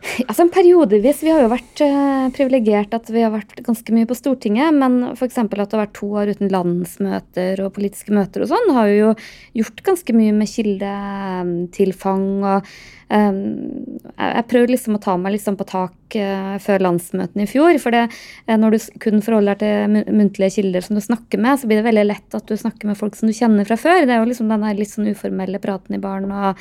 Altså 0.28 0.44
en 0.44 0.52
Periodevis. 0.52 1.22
Vi 1.24 1.32
har 1.32 1.42
jo 1.44 1.50
vært 1.52 1.82
uh, 1.84 2.28
privilegert 2.34 2.94
at 2.96 3.10
vi 3.12 3.24
har 3.24 3.32
vært 3.34 3.60
ganske 3.66 3.94
mye 3.94 4.08
på 4.08 4.16
Stortinget. 4.18 4.76
Men 4.76 5.00
f.eks. 5.12 5.38
at 5.42 5.52
det 5.52 5.66
har 5.66 5.84
vært 5.84 5.96
to 5.98 6.10
år 6.20 6.32
uten 6.34 6.52
landsmøter 6.52 7.64
og 7.64 7.74
politiske 7.76 8.14
møter 8.16 8.44
og 8.44 8.52
sånn, 8.52 8.72
har 8.76 8.90
jo 8.92 9.12
gjort 9.60 9.84
ganske 9.90 10.16
mye 10.16 10.36
med 10.36 10.50
kildetilfang 10.50 12.26
og 12.54 12.72
jeg 13.10 14.46
prøvde 14.50 14.74
liksom 14.74 14.96
å 14.96 15.02
ta 15.02 15.16
meg 15.18 15.34
liksom 15.34 15.56
på 15.58 15.66
tak 15.66 16.16
uh, 16.20 16.54
før 16.62 16.84
landsmøtene 16.86 17.44
i 17.44 17.50
fjor. 17.50 17.74
For 17.82 17.94
det, 17.94 18.04
uh, 18.46 18.56
når 18.60 18.76
du 18.76 18.78
kun 19.02 19.24
forholder 19.24 19.58
deg 19.58 19.64
til 19.64 20.14
muntlige 20.14 20.54
kilder 20.60 20.86
som 20.86 20.98
du 20.98 21.02
snakker 21.04 21.42
med, 21.42 21.58
så 21.58 21.70
blir 21.70 21.80
det 21.80 21.88
veldig 21.88 22.06
lett 22.06 22.38
at 22.38 22.46
du 22.46 22.54
snakker 22.58 22.90
med 22.90 22.98
folk 23.00 23.18
som 23.18 23.30
du 23.30 23.34
kjenner 23.36 23.66
fra 23.68 23.78
før. 23.80 24.04
Det 24.06 24.14
er 24.14 24.22
jo 24.22 24.30
liksom 24.30 24.50
den 24.52 24.66
litt 24.78 24.92
sånn 24.92 25.10
uformelle 25.10 25.62
praten 25.62 25.98
i 25.98 26.02
baren 26.02 26.30
og, 26.30 26.60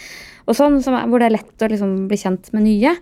og 0.50 0.58
sånn, 0.58 0.80
hvor 0.82 1.22
det 1.22 1.30
er 1.30 1.38
lett 1.38 1.66
å 1.66 1.70
liksom 1.70 1.96
bli 2.10 2.20
kjent 2.20 2.50
med 2.56 2.66
nye. 2.66 2.96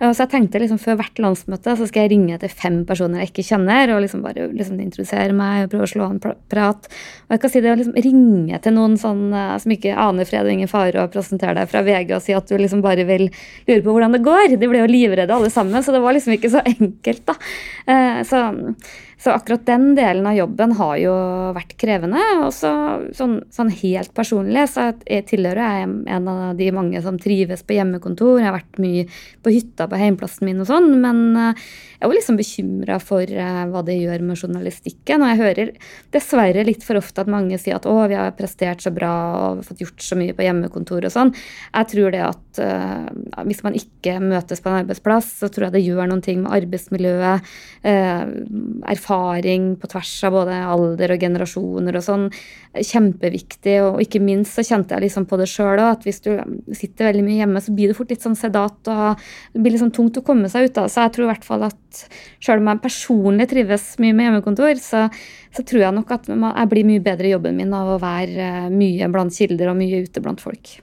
Uh, 0.00 0.10
så 0.10 0.24
jeg 0.24 0.32
tenkte 0.34 0.62
liksom 0.62 0.80
før 0.82 0.98
hvert 1.00 1.22
landsmøte 1.22 1.76
så 1.78 1.88
skal 1.88 2.06
jeg 2.06 2.14
ringe 2.14 2.38
til 2.42 2.52
fem 2.52 2.82
personer 2.88 3.22
jeg 3.22 3.32
ikke 3.32 3.46
kjenner, 3.50 3.94
og 3.94 4.02
liksom 4.04 4.24
bare 4.24 4.48
liksom 4.52 4.80
introdusere 4.82 5.36
meg 5.36 5.66
og 5.66 5.74
prøve 5.74 5.88
å 5.88 5.92
slå 5.94 6.08
an 6.08 6.20
prat. 6.22 6.90
Og 7.28 7.36
jeg 7.36 7.44
kan 7.44 7.54
si 7.54 7.64
det 7.64 7.72
å 7.72 7.78
liksom 7.80 7.98
ringe 8.06 8.60
til 8.64 8.76
noen 8.76 8.98
sånn 9.00 9.24
som 9.32 9.74
ikke 9.74 9.94
aner 9.98 10.28
fred 10.28 10.46
og 10.46 10.54
ingen 10.54 10.70
fare, 10.70 11.02
og 11.02 11.14
presentere 11.14 11.56
deg 11.58 11.70
fra 11.70 11.84
VG 11.86 12.14
og 12.16 12.24
si 12.24 12.36
at 12.36 12.50
du 12.50 12.58
liksom 12.60 12.82
bare 12.84 13.06
vil 13.08 13.28
lure 13.68 13.82
på 13.84 13.94
hvordan 13.94 14.16
det 14.16 14.24
går. 14.26 14.58
De 14.58 14.70
ble 14.70 14.82
jo 14.82 14.90
livredde 14.90 15.34
alle 15.34 15.52
sammen, 15.52 15.82
så 15.84 15.94
det 15.94 16.02
var 16.04 16.16
liksom 16.16 16.36
ikke 16.36 16.52
så 16.52 16.62
enkelt, 16.74 17.24
da. 17.30 17.38
Eh, 17.90 18.20
så 18.28 18.44
så 19.24 19.32
akkurat 19.32 19.62
den 19.66 19.94
delen 19.96 20.26
av 20.28 20.34
jobben 20.36 20.74
har 20.76 20.96
jo 21.00 21.12
vært 21.56 21.70
krevende. 21.80 22.20
Og 22.44 22.50
så 22.52 22.70
sånn, 23.16 23.38
sånn, 23.54 23.70
helt 23.72 24.12
personlig 24.12 24.66
så 24.74 24.90
jeg 25.08 25.24
tilhører 25.30 25.62
jeg 25.64 25.86
en 26.12 26.28
av 26.28 26.58
de 26.58 26.68
mange 26.76 27.00
som 27.00 27.16
trives 27.16 27.64
på 27.64 27.78
hjemmekontor. 27.78 28.42
Jeg 28.42 28.50
har 28.50 28.58
vært 28.58 28.82
mye 28.84 29.06
på 29.40 29.54
hytta 29.54 29.86
på 29.88 30.00
heimplassen 30.02 30.44
min 30.50 30.60
og 30.60 30.68
sånn, 30.68 30.90
men 31.00 31.22
eh, 31.40 31.62
jeg 32.02 32.10
var 32.10 32.18
liksom 32.18 32.36
bekymra 32.36 32.98
for 33.00 33.24
eh, 33.24 33.62
hva 33.72 33.80
det 33.86 33.96
gjør 33.96 34.26
med 34.28 34.42
journalistikken. 34.42 35.24
Og 35.24 35.32
jeg 35.32 35.40
hører 35.40 35.72
dessverre 36.12 36.66
litt 36.68 36.84
for 36.84 37.00
ofte 37.00 37.24
at 37.24 37.32
mange 37.32 37.56
sier 37.62 37.78
at 37.78 37.88
å, 37.88 37.96
vi 38.10 38.20
har 38.20 38.36
prestert 38.36 38.84
så 38.84 38.92
bra 38.92 39.14
og 39.38 39.64
fått 39.64 39.80
gjort 39.86 40.04
så 40.04 40.20
mye 40.20 40.36
på 40.36 40.44
hjemmekontor 40.44 41.08
og 41.08 41.16
sånn. 41.16 41.32
Jeg 41.72 41.90
tror 41.94 42.12
det 42.12 42.20
at 42.26 42.60
uh, 42.60 43.08
hvis 43.48 43.64
man 43.64 43.80
ikke 43.80 44.18
møtes 44.20 44.60
på 44.60 44.68
en 44.68 44.82
arbeidsplass, 44.82 45.32
så 45.40 45.48
tror 45.48 45.70
jeg 45.70 45.78
det 45.78 45.84
gjør 45.86 46.12
noen 46.12 46.22
ting 46.28 46.44
med 46.44 46.52
arbeidsmiljøet. 46.60 47.54
Uh, 47.88 48.92
på 49.80 49.90
tvers 49.90 50.12
av 50.28 50.34
både 50.34 50.58
alder 50.74 51.14
og 51.14 51.24
generasjoner 51.24 51.98
og 51.98 52.04
sånn, 52.04 52.26
kjempeviktig. 52.74 53.76
Og 53.86 54.00
ikke 54.04 54.22
minst 54.22 54.56
så 54.58 54.64
kjente 54.66 54.96
jeg 54.96 55.06
liksom 55.06 55.26
på 55.30 55.38
det 55.40 55.48
sjøl 55.50 55.78
òg, 55.78 55.90
at 55.96 56.06
hvis 56.06 56.22
du 56.24 56.30
sitter 56.76 57.10
veldig 57.10 57.24
mye 57.26 57.40
hjemme, 57.42 57.62
så 57.64 57.74
blir 57.74 57.90
det 57.90 57.98
fort 57.98 58.14
litt 58.14 58.24
sånn 58.24 58.38
sedat, 58.38 58.80
og 58.90 59.26
det 59.54 59.64
blir 59.64 59.76
liksom 59.76 59.92
tungt 59.94 60.20
å 60.20 60.24
komme 60.26 60.50
seg 60.52 60.70
ut 60.70 60.80
av. 60.82 60.90
Så 60.92 61.04
jeg 61.06 61.16
tror 61.16 61.28
i 61.28 61.32
hvert 61.32 61.48
fall 61.48 61.66
at 61.70 62.04
sjøl 62.42 62.62
om 62.62 62.72
jeg 62.72 62.84
personlig 62.84 63.50
trives 63.50 63.90
mye 64.02 64.16
med 64.16 64.28
hjemmekontor, 64.28 64.74
så, 64.82 65.06
så 65.54 65.66
tror 65.66 65.86
jeg 65.86 65.98
nok 65.98 66.16
at 66.18 66.30
jeg 66.30 66.72
blir 66.72 66.90
mye 66.90 67.04
bedre 67.04 67.30
i 67.30 67.36
jobben 67.36 67.58
min 67.60 67.76
av 67.76 67.94
å 67.94 68.00
være 68.02 68.68
mye 68.74 69.12
blant 69.12 69.34
kilder 69.34 69.72
og 69.72 69.80
mye 69.80 70.04
ute 70.06 70.24
blant 70.24 70.42
folk. 70.44 70.78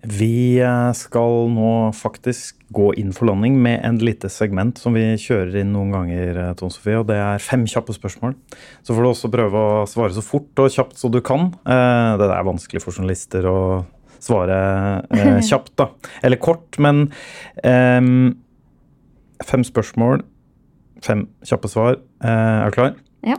Vi 0.00 0.60
eh, 0.60 0.92
skal 0.96 1.50
nå 1.52 1.92
faktisk 1.92 2.56
gå 2.72 2.86
inn 2.96 3.10
for 3.12 3.28
landing 3.28 3.58
med 3.60 3.82
en 3.84 3.98
lite 4.00 4.30
segment 4.32 4.78
som 4.80 4.94
vi 4.96 5.02
kjører 5.20 5.58
inn 5.60 5.74
noen 5.74 5.92
ganger, 5.92 6.38
eh, 6.40 6.52
Tone 6.56 6.72
Sofie, 6.72 7.02
og 7.02 7.08
det 7.10 7.18
er 7.20 7.42
fem 7.44 7.66
kjappe 7.68 7.92
spørsmål. 7.92 8.32
Så 8.80 8.96
får 8.96 9.04
du 9.04 9.10
også 9.10 9.32
prøve 9.32 9.60
å 9.60 9.84
svare 9.90 10.16
så 10.16 10.24
fort 10.24 10.62
og 10.62 10.72
kjapt 10.72 10.96
som 11.00 11.12
du 11.12 11.20
kan. 11.24 11.50
Eh, 11.68 12.12
det 12.20 12.30
er 12.30 12.48
vanskelig 12.48 12.82
for 12.84 12.96
journalister 12.96 13.48
å 13.50 13.58
svare 14.20 14.56
kjapt, 15.50 15.74
da. 15.80 15.90
Eller 16.24 16.40
kort, 16.40 16.80
men 16.80 17.08
fem 17.60 19.64
spørsmål, 19.64 20.24
fem 21.04 21.26
kjappe 21.44 21.68
svar. 21.72 22.00
Er 22.24 22.72
du 22.72 22.76
klar? 22.76 22.96
Ja. 23.26 23.36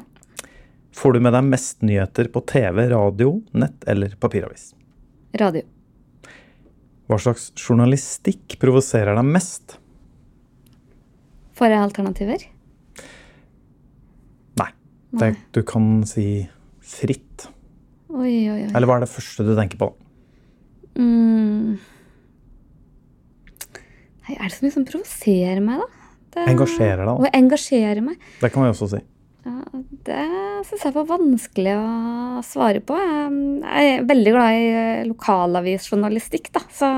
Får 0.97 1.17
du 1.17 1.26
med 1.26 1.38
deg 1.38 1.50
mest 1.50 1.86
nyheter 1.86 2.30
på 2.34 2.45
TV, 2.50 2.86
radio, 2.93 3.39
nett 3.58 3.86
eller 3.89 4.17
papiravis? 4.21 4.74
Radio. 5.38 5.65
Hva 7.12 7.17
slags 7.19 7.50
journalistikk 7.60 8.56
provoserer 8.62 9.17
deg 9.19 9.28
mest? 9.28 9.74
Får 11.60 11.74
jeg 11.74 11.84
alternativer? 11.84 12.45
Nei. 14.62 14.69
Det, 15.19 15.34
du 15.52 15.60
kan 15.67 15.89
si 16.08 16.45
fritt. 16.80 17.50
Oi, 18.08 18.47
oi, 18.47 18.62
oi. 18.62 18.69
Eller 18.71 18.88
hva 18.88 18.95
er 18.95 19.04
det 19.04 19.12
første 19.12 19.43
du 19.43 19.52
tenker 19.58 19.82
på? 19.82 19.89
Mm. 20.95 21.76
Nei, 24.24 24.38
er 24.38 24.47
det 24.47 24.56
så 24.56 24.63
mye 24.63 24.78
som 24.78 24.88
provoserer 24.88 25.62
meg, 25.67 25.84
da? 25.84 26.15
Det... 26.32 26.47
Engasjerer 26.47 27.04
deg, 27.04 27.12
da. 27.12 27.15
engasjerer 27.28 27.41
engasjere 27.43 28.08
meg. 28.08 28.28
Det 28.39 28.54
kan 28.56 28.63
vi 28.63 28.71
også 28.71 28.88
si. 28.93 29.04
Ja, 29.41 29.80
det 30.06 30.23
syns 30.67 30.84
jeg 30.86 30.93
var 30.93 31.08
vanskelig 31.10 31.71
å 31.73 32.41
svare 32.45 32.82
på. 32.86 32.93
Jeg 32.93 33.93
er 33.95 34.04
veldig 34.06 34.34
glad 34.36 34.58
i 34.58 34.67
eh, 34.69 35.08
lokalavisjournalistikk, 35.10 36.51
da. 36.54 36.62
Så, 36.69 36.89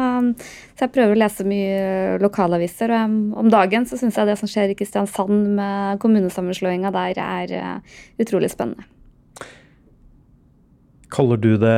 så, 0.74 0.82
jeg 0.84 0.92
prøver 0.92 1.16
å 1.16 1.22
lese 1.22 1.48
mye 1.48 2.18
lokalaviser. 2.20 2.92
Og 2.98 3.40
om 3.46 3.52
dagen 3.54 3.88
så 3.88 4.00
syns 4.00 4.20
jeg 4.20 4.28
det 4.28 4.36
som 4.42 4.52
skjer 4.52 4.74
i 4.74 4.76
Kristiansand 4.76 5.54
med 5.56 6.02
kommunesammenslåinga 6.04 6.92
der, 6.92 7.24
er 7.24 7.56
eh, 7.62 8.00
utrolig 8.20 8.52
spennende. 8.52 8.90
Kaller 11.14 11.40
du 11.40 11.54
det 11.62 11.78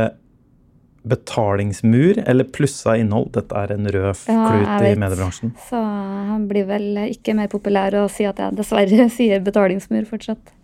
betalingsmur 1.06 2.20
eller 2.26 2.48
plussa 2.50 2.96
innhold? 3.00 3.32
Dette 3.38 3.58
er 3.60 3.76
en 3.76 3.90
rød 3.90 4.24
klut 4.26 4.70
ja, 4.70 4.80
i 4.90 4.96
mediebransjen. 5.00 5.54
Så 5.68 5.80
han 5.80 6.48
blir 6.50 6.68
vel 6.70 7.06
ikke 7.08 7.36
mer 7.38 7.52
populær 7.52 7.96
å 8.02 8.08
si 8.12 8.28
at 8.28 8.42
jeg 8.42 8.58
dessverre 8.58 9.10
sier 9.18 9.46
betalingsmur 9.46 10.08
fortsatt. 10.10 10.56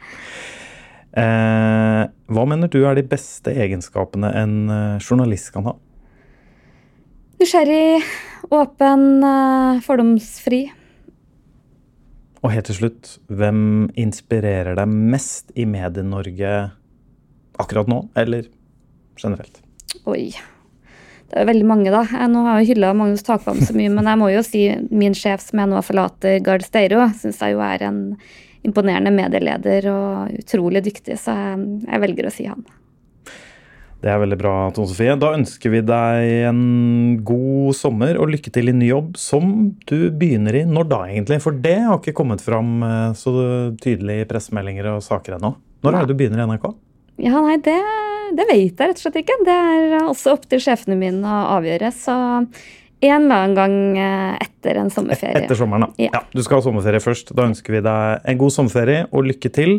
Eh, 1.12 2.04
hva 2.08 2.44
mener 2.48 2.72
du 2.72 2.84
er 2.88 2.96
de 2.96 3.04
beste 3.04 3.52
egenskapene 3.52 4.30
en 4.42 4.60
eh, 4.72 5.00
journalist 5.04 5.52
kan 5.52 5.68
ha? 5.68 5.74
Nysgjerrig, 7.42 8.06
åpen, 8.54 9.04
eh, 9.28 9.82
fordomsfri. 9.84 10.62
Og 12.42 12.54
helt 12.56 12.70
til 12.70 12.80
slutt, 12.80 13.18
hvem 13.30 13.90
inspirerer 14.00 14.78
deg 14.80 14.94
mest 15.12 15.52
i 15.54 15.68
Medie-Norge 15.70 16.54
akkurat 17.62 17.92
nå, 17.92 18.06
eller 18.18 18.48
generelt? 19.20 19.60
Oi. 20.10 20.32
Det 21.32 21.40
er 21.40 21.48
veldig 21.48 21.68
mange, 21.68 21.92
da. 21.94 22.04
Jeg 22.12 22.28
nå 22.34 22.44
har 22.44 22.60
jeg 22.60 22.74
hylla 22.74 22.92
Magnus 22.98 23.24
Takvam 23.24 23.62
så 23.64 23.76
mye, 23.78 23.92
men 23.94 24.08
jeg 24.10 24.20
må 24.20 24.28
jo 24.34 24.42
si 24.44 24.66
min 24.92 25.16
sjef 25.16 25.46
som 25.46 25.62
jeg 25.62 25.72
nå 25.72 25.80
forlater, 25.88 26.42
Gard 26.44 26.66
Steiro, 26.68 27.06
syns 27.22 27.40
jeg 27.40 27.56
jo 27.56 27.64
er 27.64 27.86
en 27.88 28.02
imponerende 28.68 29.14
medieleder 29.16 29.88
og 29.90 30.36
utrolig 30.42 30.84
dyktig, 30.86 31.16
så 31.22 31.34
jeg, 31.38 31.64
jeg 31.88 32.04
velger 32.04 32.28
å 32.28 32.34
si 32.36 32.50
han. 32.50 32.68
Det 34.02 34.10
er 34.10 34.18
veldig 34.18 34.38
bra, 34.42 34.54
Tone 34.74 34.90
Sofie. 34.90 35.14
Da 35.22 35.30
ønsker 35.38 35.72
vi 35.76 35.84
deg 35.86 36.48
en 36.50 36.62
god 37.26 37.78
sommer 37.78 38.18
og 38.18 38.32
lykke 38.34 38.52
til 38.54 38.72
i 38.72 38.76
ny 38.76 38.88
jobb, 38.90 39.12
som 39.22 39.52
du 39.88 40.10
begynner 40.10 40.58
i 40.58 40.64
når 40.66 40.88
da, 40.90 41.04
egentlig? 41.06 41.38
For 41.44 41.54
det 41.54 41.78
har 41.86 42.00
ikke 42.00 42.16
kommet 42.18 42.42
fram 42.42 42.82
eh, 42.88 43.12
så 43.18 43.36
tydelig 43.82 44.24
i 44.24 44.30
pressemeldinger 44.30 44.96
og 44.96 45.04
saker 45.06 45.38
ennå. 45.38 45.54
Når 45.86 45.94
er 45.94 46.02
det 46.02 46.16
du 46.16 46.18
begynner 46.18 46.42
i 46.42 46.50
NRK? 46.50 46.72
Ja, 47.22 47.38
nei, 47.46 47.60
det 47.62 47.78
det 48.38 48.48
vet 48.50 48.76
jeg 48.76 48.92
rett 48.92 49.00
og 49.00 49.06
slett 49.06 49.22
ikke. 49.24 49.40
Det 49.48 49.56
er 49.56 49.98
også 50.02 50.36
opp 50.36 50.46
til 50.52 50.62
sjefene 50.64 51.00
mine 51.00 51.26
å 51.26 51.58
avgjøre. 51.58 51.92
Så 51.96 52.16
en 53.02 53.24
eller 53.24 53.36
annen 53.36 53.56
gang 53.58 53.98
eh, 53.98 54.44
etter 54.46 54.78
en 54.78 54.92
sommerferie. 54.94 55.42
Etter 55.42 55.58
sommeren, 55.58 55.88
da. 55.88 56.04
Ja. 56.04 56.12
ja. 56.14 56.22
Du 56.36 56.44
skal 56.46 56.60
ha 56.60 56.66
sommerferie 56.68 57.02
først. 57.02 57.34
Da 57.38 57.48
ønsker 57.50 57.74
vi 57.74 57.82
deg 57.86 58.30
en 58.30 58.42
god 58.42 58.54
sommerferie 58.54 59.08
og 59.10 59.26
lykke 59.26 59.52
til. 59.56 59.74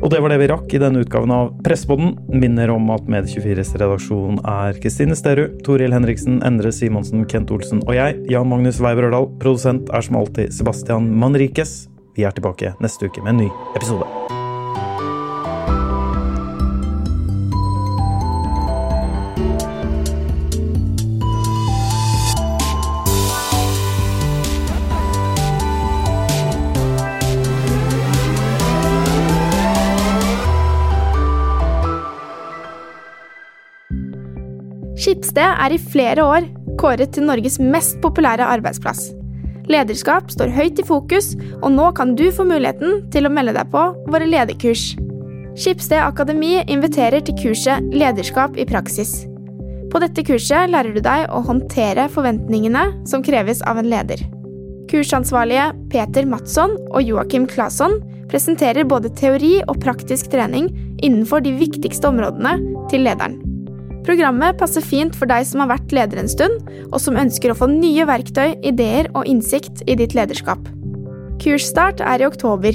Og 0.00 0.08
det 0.12 0.22
var 0.24 0.32
det 0.32 0.40
vi 0.40 0.48
rakk 0.48 0.72
i 0.72 0.80
denne 0.80 1.04
utgaven 1.04 1.34
av 1.36 1.52
Pressepodden. 1.66 2.16
Minner 2.32 2.72
om 2.72 2.88
at 2.96 3.04
Medie24s 3.12 3.74
redaksjon 3.76 4.40
er 4.40 4.80
Kristine 4.80 5.18
Sterud, 5.18 5.60
Toril 5.66 5.92
Henriksen, 5.96 6.40
Endre 6.46 6.72
Simonsen, 6.72 7.28
Kent 7.28 7.52
Olsen 7.52 7.84
og 7.84 7.92
jeg, 7.98 8.16
Jan 8.32 8.48
Magnus 8.48 8.80
Weiber 8.80 9.10
Ørdal. 9.10 9.28
Produsent 9.42 9.92
er 9.92 10.08
som 10.08 10.20
alltid 10.22 10.56
Sebastian 10.56 11.12
Manrikes. 11.20 11.82
Vi 12.16 12.24
er 12.24 12.32
tilbake 12.36 12.72
neste 12.80 13.12
uke 13.12 13.20
med 13.20 13.36
en 13.36 13.44
ny 13.44 13.54
episode. 13.76 14.29
Skipsted 35.00 35.40
er 35.40 35.72
i 35.72 35.80
flere 35.80 36.24
år 36.28 36.46
kåret 36.80 37.14
til 37.14 37.24
Norges 37.24 37.56
mest 37.62 37.96
populære 38.04 38.44
arbeidsplass. 38.44 39.06
Lederskap 39.70 40.28
står 40.32 40.52
høyt 40.52 40.80
i 40.82 40.84
fokus, 40.84 41.32
og 41.62 41.70
nå 41.72 41.86
kan 41.96 42.12
du 42.18 42.26
få 42.34 42.44
muligheten 42.44 43.06
til 43.14 43.24
å 43.24 43.32
melde 43.32 43.54
deg 43.56 43.70
på 43.72 43.84
våre 44.12 44.28
lederkurs. 44.28 44.90
Skipsted 45.56 46.02
Akademi 46.02 46.58
inviterer 46.66 47.24
til 47.24 47.38
kurset 47.40 47.86
Lederskap 47.94 48.58
i 48.60 48.66
praksis. 48.68 49.22
På 49.90 50.02
dette 50.02 50.24
kurset 50.26 50.70
lærer 50.70 50.92
du 50.94 51.00
deg 51.02 51.26
å 51.32 51.40
håndtere 51.48 52.06
forventningene 52.12 52.84
som 53.08 53.24
kreves 53.26 53.64
av 53.66 53.80
en 53.80 53.88
leder. 53.90 54.20
Kursansvarlige 54.90 55.70
Peter 55.90 56.28
Madsson 56.28 56.76
og 56.90 57.06
Joakim 57.06 57.46
Claesson 57.48 58.00
presenterer 58.30 58.86
både 58.86 59.10
teori 59.18 59.56
og 59.64 59.80
praktisk 59.82 60.30
trening 60.34 60.68
innenfor 61.00 61.42
de 61.46 61.56
viktigste 61.56 62.10
områdene 62.10 62.58
til 62.92 63.08
lederen. 63.08 63.40
Programmet 64.10 64.56
passer 64.58 64.82
fint 64.82 65.14
for 65.14 65.30
deg 65.30 65.44
som 65.46 65.60
har 65.62 65.68
vært 65.70 65.92
leder 65.94 66.18
en 66.18 66.28
stund, 66.30 66.64
og 66.90 66.98
som 66.98 67.14
ønsker 67.20 67.52
å 67.52 67.54
få 67.54 67.68
nye 67.70 68.02
verktøy, 68.08 68.56
ideer 68.66 69.06
og 69.14 69.28
innsikt 69.30 69.84
i 69.86 69.94
ditt 70.00 70.16
lederskap. 70.18 70.64
Kursstart 71.38 72.00
er 72.02 72.18
i 72.18 72.26
oktober. 72.26 72.74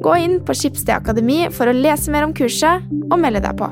Gå 0.00 0.14
inn 0.22 0.38
på 0.40 0.54
Skipsted 0.56 0.94
Akademi 0.94 1.50
for 1.52 1.68
å 1.68 1.74
lese 1.76 2.08
mer 2.14 2.24
om 2.24 2.32
kurset 2.32 2.86
og 3.10 3.20
melde 3.20 3.42
deg 3.44 3.58
på. 3.58 3.68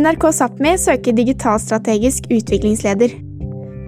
NRK 0.00 0.24
Sápmi 0.38 0.72
søker 0.80 1.18
digitalstrategisk 1.18 2.30
utviklingsleder. 2.32 3.12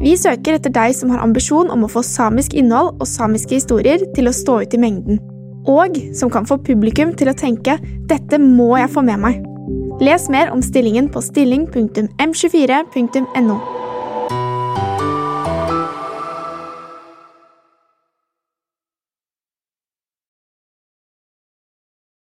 Vi 0.02 0.12
søker 0.20 0.58
etter 0.58 0.74
deg 0.76 0.92
som 0.98 1.14
har 1.14 1.24
ambisjon 1.24 1.72
om 1.72 1.87
å 1.87 1.90
få 1.94 2.02
samisk 2.04 2.52
innhold 2.58 2.98
og 2.98 3.08
samiske 3.08 3.56
historier 3.56 4.04
til 4.12 4.28
å 4.28 4.35
stå 4.37 4.58
ut 4.66 4.76
i 4.76 4.82
mengden. 4.82 5.24
Og 5.72 5.96
som 6.18 6.28
kan 6.28 6.44
få 6.44 6.61
publikum 6.68 7.16
til 7.16 7.32
å 7.32 7.38
tenke 7.38 7.78
'dette 7.80 8.42
må 8.42 8.76
jeg 8.76 8.92
få 8.92 9.06
med 9.08 9.24
meg'. 9.24 9.51
Les 10.00 10.28
mer 10.28 10.50
om 10.50 10.62
stillingen 10.62 11.12
på 11.12 11.20
stilling.m24.no. 11.20 13.82